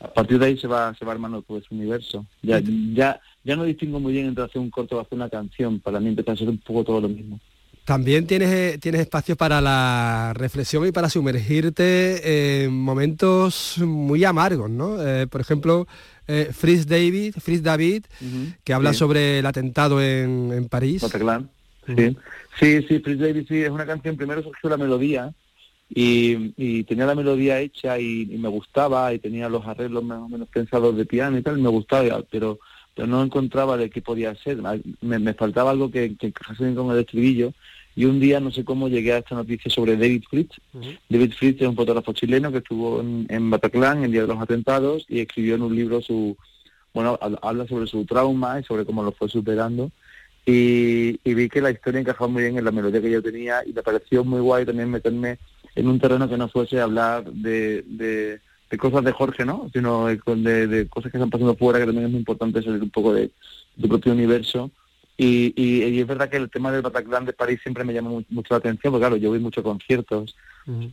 [0.00, 2.26] a partir de ahí se va se va armando todo ese universo.
[2.42, 2.60] Ya
[2.94, 5.80] ya ya no distingo muy bien entre hacer un corto o hacer una canción.
[5.80, 7.38] Para mí empieza a ser un poco todo lo mismo.
[7.84, 14.68] También tienes, eh, tienes espacio para la reflexión y para sumergirte en momentos muy amargos,
[14.68, 15.00] ¿no?
[15.00, 15.86] Eh, por ejemplo,
[16.26, 18.04] eh, Fritz David, Fritz David,
[18.64, 18.98] que habla Sí.
[18.98, 21.02] sobre el atentado en, en París.
[21.02, 21.48] Bataclan.
[21.86, 22.16] Sí,
[22.58, 25.32] sí, sí, Prince David sí, es una canción, primero surgió la melodía
[25.88, 30.18] y, y tenía la melodía hecha y, y me gustaba y tenía los arreglos más
[30.18, 32.58] o menos pensados de piano y tal, y me gustaba, pero
[32.94, 34.56] pero no encontraba de qué podía ser,
[35.02, 37.52] me, me faltaba algo que, que encajase bien con el estribillo
[37.94, 40.56] y un día no sé cómo llegué a esta noticia sobre David Fritz.
[41.10, 44.40] David Fritz es un fotógrafo chileno que estuvo en, en Bataclan el día de los
[44.40, 46.38] atentados y escribió en un libro su,
[46.94, 49.90] bueno, hab- habla sobre su trauma y sobre cómo lo fue superando.
[50.46, 53.62] Y, y vi que la historia encajaba muy bien en la melodía que yo tenía
[53.66, 55.38] y me pareció muy guay también meterme
[55.76, 59.70] en un terreno que no fuese hablar de, de, de cosas de Jorge, ¿no?
[59.72, 62.82] Sino de, de- de cosas que están pasando fuera, que también es muy importante salir
[62.82, 63.30] un poco de
[63.80, 64.70] tu propio universo
[65.18, 68.10] Y, y, y es verdad que el tema del Bataclan de París siempre me llama
[68.10, 70.34] mu- mucho la atención, porque claro, yo voy mucho a conciertos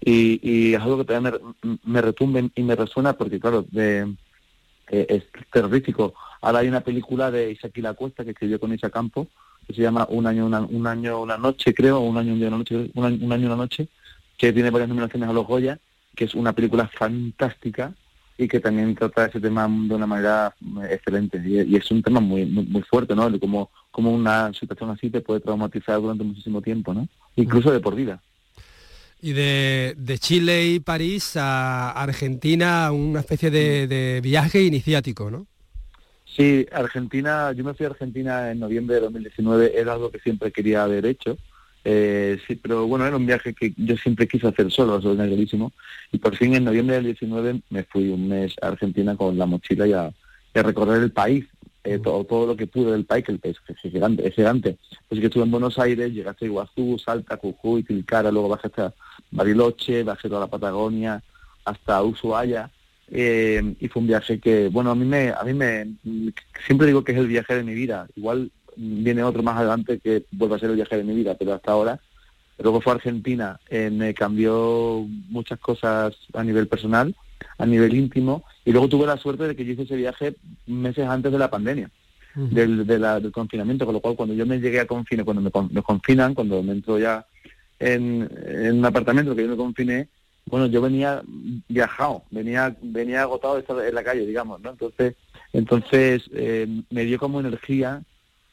[0.06, 4.14] y, y es algo que también me, me retumbe y me resuena porque claro, de,
[4.90, 6.14] eh, es terrorífico.
[6.42, 9.28] Ahora hay una película de Isaac La Cuesta que escribió con Isa Campo,
[9.68, 12.50] que se llama Un año, una, un año, una noche, creo, un año, un día,
[12.50, 13.88] una noche, un año, un año, una noche,
[14.38, 15.80] que tiene varias nominaciones a los Goya,
[16.16, 17.94] que es una película fantástica
[18.38, 21.42] y que también trata ese tema de una manera eh, excelente.
[21.46, 23.30] Y, es un tema muy, muy, muy fuerte, ¿no?
[23.30, 27.08] De cómo, cómo una situación así te puede traumatizar durante muchísimo tiempo, ¿no?
[27.36, 28.22] Incluso de por vida.
[29.22, 35.48] Y de, de Chile y París a Argentina, una especie de, de viaje iniciático, ¿no?
[36.26, 40.52] Sí, Argentina, yo me fui a Argentina en noviembre de 2019, era algo que siempre
[40.52, 41.38] quería haber hecho,
[41.86, 45.18] eh, sí, pero bueno, era un viaje que yo siempre quise hacer solo, eso es
[45.18, 45.74] negrísimo,
[46.12, 49.46] y por fin en noviembre del 19 me fui un mes a Argentina con la
[49.46, 50.12] mochila y a,
[50.54, 51.46] y a recorrer el país,
[51.84, 54.78] eh, todo, todo lo que pude del país, que el país es gigante, es gigante.
[55.10, 58.94] Pues que estuve en Buenos Aires, llegué hasta Iguazú, Salta, Jujuy, Tilcara, luego bajé hasta
[59.32, 61.22] Bariloche, bajé toda la Patagonia,
[61.66, 62.72] hasta Ushuaia,
[63.10, 65.94] eh, y fue un viaje que, bueno, a mí me, a mí me,
[66.66, 68.08] siempre digo que es el viaje de mi vida.
[68.16, 71.54] Igual viene otro más adelante que vuelva a ser el viaje de mi vida, pero
[71.54, 72.00] hasta ahora,
[72.60, 77.16] luego fue a Argentina, eh, me cambió muchas cosas a nivel personal,
[77.58, 80.36] a nivel íntimo, y luego tuve la suerte de que yo hice ese viaje
[80.68, 81.90] meses antes de la pandemia.
[82.36, 85.42] Del, de la- del confinamiento, con lo cual cuando yo me llegué a confinar, cuando
[85.44, 87.24] me, me confinan, cuando me entro ya
[87.78, 90.08] en, en un apartamento que yo me confiné,
[90.48, 91.22] bueno, yo venía
[91.70, 94.72] viajado, venía venía agotado de estar en la calle, digamos, ¿no?
[94.72, 95.16] Entonces,
[95.54, 98.02] entonces eh, me dio como energía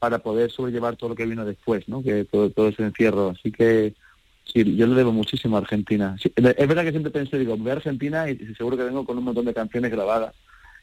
[0.00, 2.02] para poder sobrellevar todo lo que vino después, ¿no?
[2.02, 3.34] Que todo, todo ese encierro.
[3.38, 3.94] Así que
[4.44, 6.16] sí, yo le debo muchísimo a Argentina.
[6.18, 9.24] Es verdad que siempre pensé, digo, voy a Argentina y seguro que vengo con un
[9.24, 10.34] montón de canciones grabadas,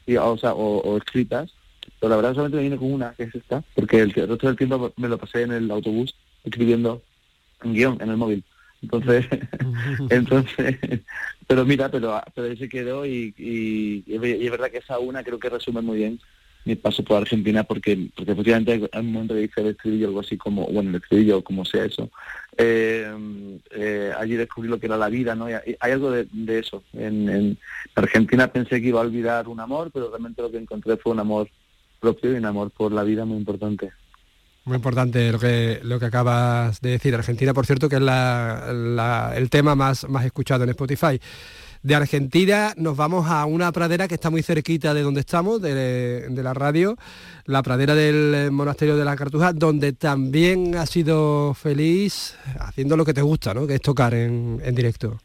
[0.06, 1.52] y, o, sea, o, escritas,
[1.98, 4.46] pero la verdad solamente me vine con una, que es esta, porque el, el resto
[4.46, 6.14] del tiempo me lo pasé en el autobús
[6.44, 7.02] escribiendo
[7.64, 8.44] un guion en el móvil.
[8.82, 9.26] Entonces,
[10.10, 10.78] entonces,
[11.48, 15.50] pero mira, pero, ahí se quedó y, y es verdad que esa una creo que
[15.50, 16.20] resume muy bien
[16.68, 20.36] mi paso por Argentina porque porque efectivamente un momento que dice el estribillo algo así
[20.36, 22.10] como, bueno, el estribillo, como sea eso,
[22.56, 23.10] eh,
[23.70, 25.46] eh, allí descubrí lo que era la vida, ¿no?
[25.46, 26.26] Hay, algo de,
[26.58, 26.82] eso.
[26.92, 27.58] En, en
[27.94, 31.20] Argentina pensé que iba a olvidar un amor, pero realmente lo que encontré fue un
[31.20, 31.48] amor
[32.00, 33.90] propio y un amor por la vida muy importante.
[34.64, 37.14] Muy importante lo que, lo que acabas de decir.
[37.14, 41.18] Argentina, por cierto, que es la- la- el tema más, más escuchado en Spotify.
[41.82, 46.28] De Argentina nos vamos a una pradera que está muy cerquita de donde estamos, de,
[46.28, 46.96] de la radio,
[47.46, 53.14] la pradera del Monasterio de la Cartuja, donde también has sido feliz haciendo lo que
[53.14, 53.66] te gusta, ¿no?
[53.66, 55.18] que es tocar en, en directo.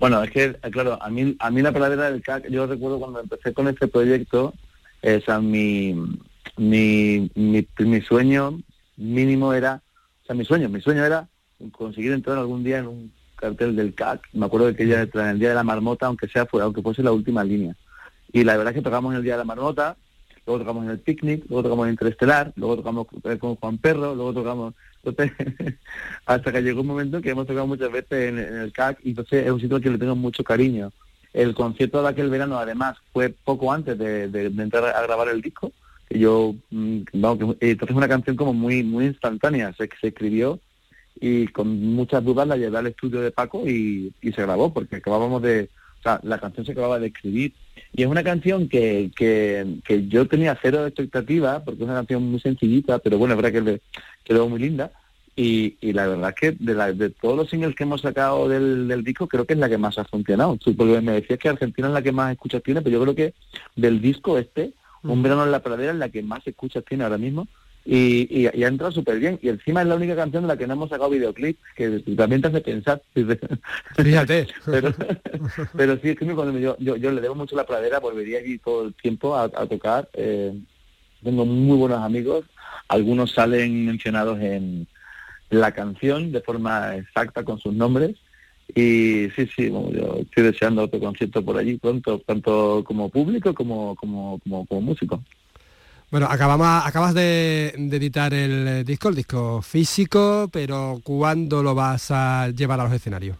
[0.00, 2.98] Bueno, es que, eh, claro, a mí, a mí la pradera del CAC, yo recuerdo
[2.98, 4.52] cuando empecé con este proyecto,
[5.02, 5.94] eh, o sea, mi,
[6.56, 8.58] mi, mi, mi sueño
[8.96, 9.82] mínimo era,
[10.22, 11.28] o sea, mi sueño, mi sueño era
[11.70, 14.28] conseguir entrar algún día en un cartel del CAC.
[14.32, 16.80] Me acuerdo de que ya en el día de la marmota, aunque sea fuera, aunque
[16.80, 17.74] fuese la última línea.
[18.32, 19.96] Y la verdad es que tocamos en el día de la marmota,
[20.46, 24.14] luego tocamos en el picnic, luego tocamos en Interestelar, luego tocamos eh, con Juan Perro,
[24.14, 24.74] luego tocamos
[25.04, 25.32] entonces,
[26.26, 29.44] hasta que llegó un momento que hemos tocado muchas veces en, el CAC y entonces
[29.44, 30.92] es un sitio al que le tengo mucho cariño.
[31.32, 35.72] El concierto de aquel verano además fue poco antes de, entrar a grabar el disco,
[36.08, 40.60] que yo, mm, vamos, que, entonces es una canción como muy muy instantánea, se escribió
[41.20, 44.96] y con muchas dudas la llevé al estudio de Paco y, y se grabó porque
[44.96, 45.68] acabábamos de,
[46.00, 47.52] o sea, la canción se acababa de escribir.
[47.92, 52.22] Y es una canción que, que, que yo tenía cero expectativa porque es una canción
[52.30, 53.80] muy sencillita, pero bueno, es verdad que le
[54.24, 54.90] quedó muy linda.
[55.34, 58.48] Y, y la verdad es que de, la- de todos los singles que hemos sacado
[58.48, 60.58] del, del disco creo que es la que más ha funcionado.
[60.76, 63.34] Porque me decías que Argentina es la que más escuchas tiene, pero yo creo que
[63.76, 67.18] del disco este, Un verano en la pradera es la que más escuchas tiene ahora
[67.18, 67.48] mismo
[67.84, 69.38] y, y, y ha entrado súper bien.
[69.42, 72.42] Y encima es la única canción de la que no hemos sacado videoclip, que también
[72.42, 73.02] te hace pensar.
[73.96, 74.48] Fíjate.
[74.66, 74.94] pero,
[75.76, 78.58] pero sí, es que cuando yo, yo, yo le debo mucho la pradera, volvería allí
[78.58, 80.08] todo el tiempo a, a tocar.
[80.14, 80.54] eh,
[81.22, 82.44] tengo muy buenos amigos,
[82.88, 84.88] algunos salen mencionados en
[85.50, 88.16] la canción de forma exacta con sus nombres.
[88.74, 93.52] Y sí, sí, bueno, yo estoy deseando otro concierto por allí pronto, tanto como público
[93.54, 95.22] como, como, como, como músico.
[96.12, 101.74] Bueno, acabamos, acabas de, de editar el eh, disco, el disco físico, pero ¿cuándo lo
[101.74, 103.38] vas a llevar a los escenarios?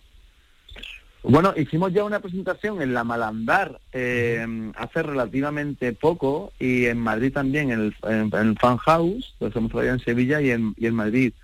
[1.23, 7.35] Bueno, hicimos ya una presentación en la Malandar eh, hace relativamente poco y en Madrid
[7.35, 10.75] también, en el, en, en el Fan House, lo hemos todavía en Sevilla y en,
[10.79, 11.35] y en Madrid.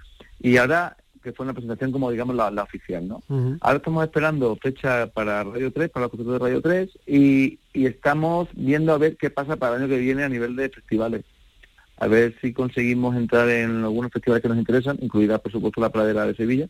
[0.41, 3.23] Y ahora, que fue una presentación como digamos la, la oficial, ¿no?
[3.61, 7.87] Ahora estamos esperando fecha para Radio 3, para la concierto de Radio 3 y, y
[7.87, 11.25] estamos viendo a ver qué pasa para el año que viene a nivel de festivales.
[11.99, 15.91] a ver si conseguimos entrar en algunos festivales que nos interesan, incluida por supuesto la
[15.91, 16.69] pradera de Sevilla.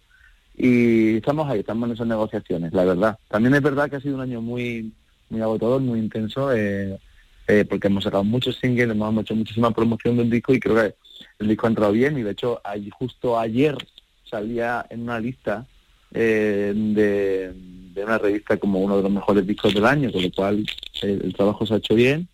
[0.57, 3.19] Y estamos ahí, estamos en esas negociaciones, la verdad.
[3.29, 4.93] También es verdad que ha sido un año muy,
[5.31, 6.99] muy agotador, muy intenso, eh,
[7.47, 10.95] eh, porque hemos sacado muchos singles, hemos hecho muchísima promoción del disco y creo que
[11.39, 13.77] el disco ha entrado bien y de hecho allí, justo ayer
[14.29, 15.66] salía en una lista
[16.12, 17.53] eh, de,
[17.95, 20.64] de, una revista como uno de los mejores discos del año, con lo cual
[21.03, 22.29] el trabajo se ha hecho bien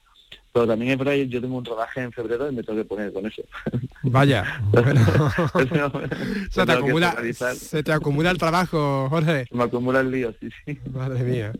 [0.54, 3.12] pero también es verdad yo tengo un rodaje en febrero y me tengo que poner
[3.12, 3.42] con eso.
[4.04, 4.62] Vaya.
[6.50, 7.16] se, te acumula,
[7.56, 9.46] se te acumula el trabajo, Jorge.
[9.50, 10.78] Me acumula el lío, sí, sí.
[10.92, 11.52] Madre mía.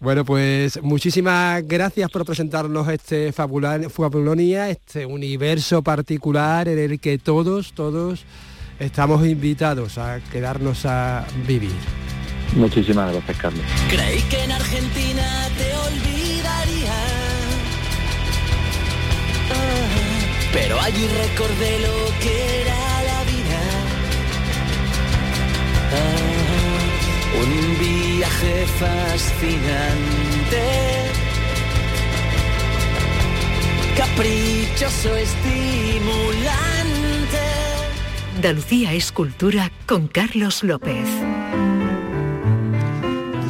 [0.00, 7.74] Bueno, pues muchísimas gracias por presentarnos este Fabulonia, este universo particular en el que todos,
[7.74, 8.24] todos
[8.78, 11.72] estamos invitados a quedarnos a vivir.
[12.56, 13.64] Muchísimas gracias, Carlos.
[13.88, 16.94] Creí que en Argentina te olvidaría
[20.54, 23.60] pero allí recordé lo que era la vida.
[25.92, 30.64] Ah, un viaje fascinante,
[33.96, 36.73] caprichoso, estimulante.
[38.36, 41.06] Andalucía Escultura con Carlos López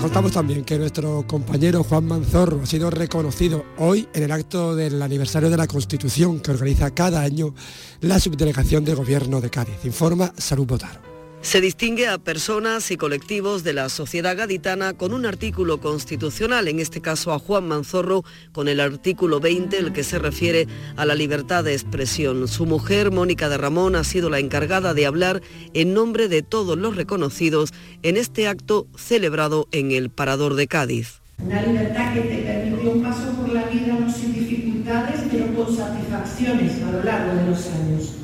[0.04, 5.00] contamos también que nuestro compañero Juan Manzorro ha sido reconocido hoy en el acto del
[5.00, 7.54] aniversario de la Constitución que organiza cada año
[8.02, 9.82] la Subdelegación de Gobierno de Cádiz.
[9.82, 11.13] Informa Salud Botaro.
[11.44, 16.80] Se distingue a personas y colectivos de la sociedad gaditana con un artículo constitucional, en
[16.80, 20.66] este caso a Juan Manzorro, con el artículo 20, el que se refiere
[20.96, 22.48] a la libertad de expresión.
[22.48, 25.42] Su mujer, Mónica de Ramón, ha sido la encargada de hablar
[25.74, 31.20] en nombre de todos los reconocidos en este acto celebrado en el Parador de Cádiz.
[31.38, 36.82] Libertad que te permitió un paso por la vida no sin dificultades, pero con satisfacciones
[36.82, 38.14] a lo largo de los años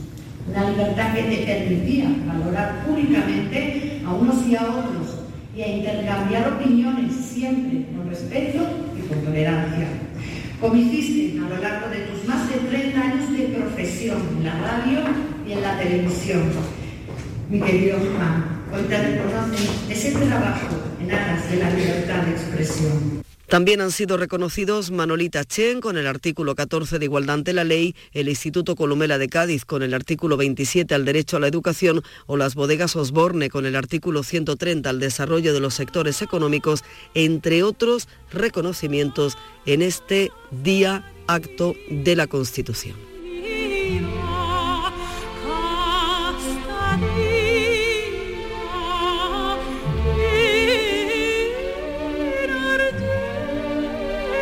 [0.61, 5.21] una libertad que te permitía valorar públicamente a unos y a otros
[5.57, 8.59] y a intercambiar opiniones siempre con respeto
[8.97, 9.87] y con tolerancia,
[10.61, 14.55] como hiciste a lo largo de tus más de 30 años de profesión en la
[14.55, 14.99] radio
[15.47, 16.43] y en la televisión.
[17.49, 20.69] Mi querido Juan, hoy te reconocen ese trabajo
[21.03, 23.30] en aras de la libertad de expresión.
[23.51, 27.97] También han sido reconocidos Manolita Chen con el artículo 14 de igualdad ante la ley,
[28.13, 32.37] el Instituto Columela de Cádiz con el artículo 27 al derecho a la educación o
[32.37, 36.85] las bodegas Osborne con el artículo 130 al desarrollo de los sectores económicos,
[37.15, 39.37] entre otros reconocimientos
[39.67, 43.10] en este día acto de la Constitución.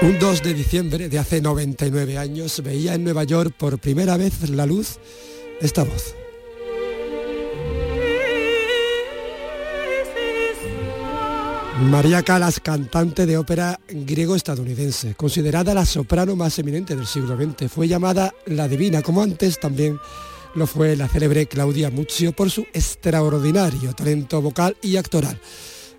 [0.01, 4.49] Un 2 de diciembre de hace 99 años veía en Nueva York por primera vez
[4.49, 4.99] la luz
[5.61, 6.15] esta voz.
[11.83, 17.89] María Calas, cantante de ópera griego-estadounidense, considerada la soprano más eminente del siglo XX, fue
[17.89, 19.99] llamada la divina, como antes también
[20.55, 25.41] lo fue la célebre Claudia Muzio por su extraordinario talento vocal y actoral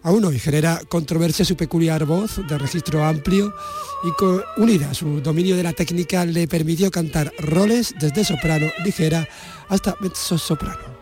[0.03, 3.53] aún hoy genera controversia su peculiar voz de registro amplio
[4.03, 9.27] y unida a su dominio de la técnica le permitió cantar roles desde soprano ligera
[9.67, 10.99] hasta mezzo soprano.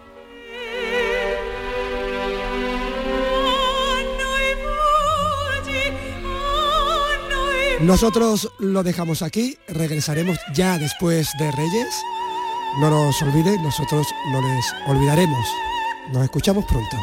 [7.81, 11.95] Nosotros lo dejamos aquí, regresaremos ya después de Reyes.
[12.81, 15.47] No nos olviden, nosotros no les olvidaremos.
[16.11, 16.97] Nos escuchamos pronto.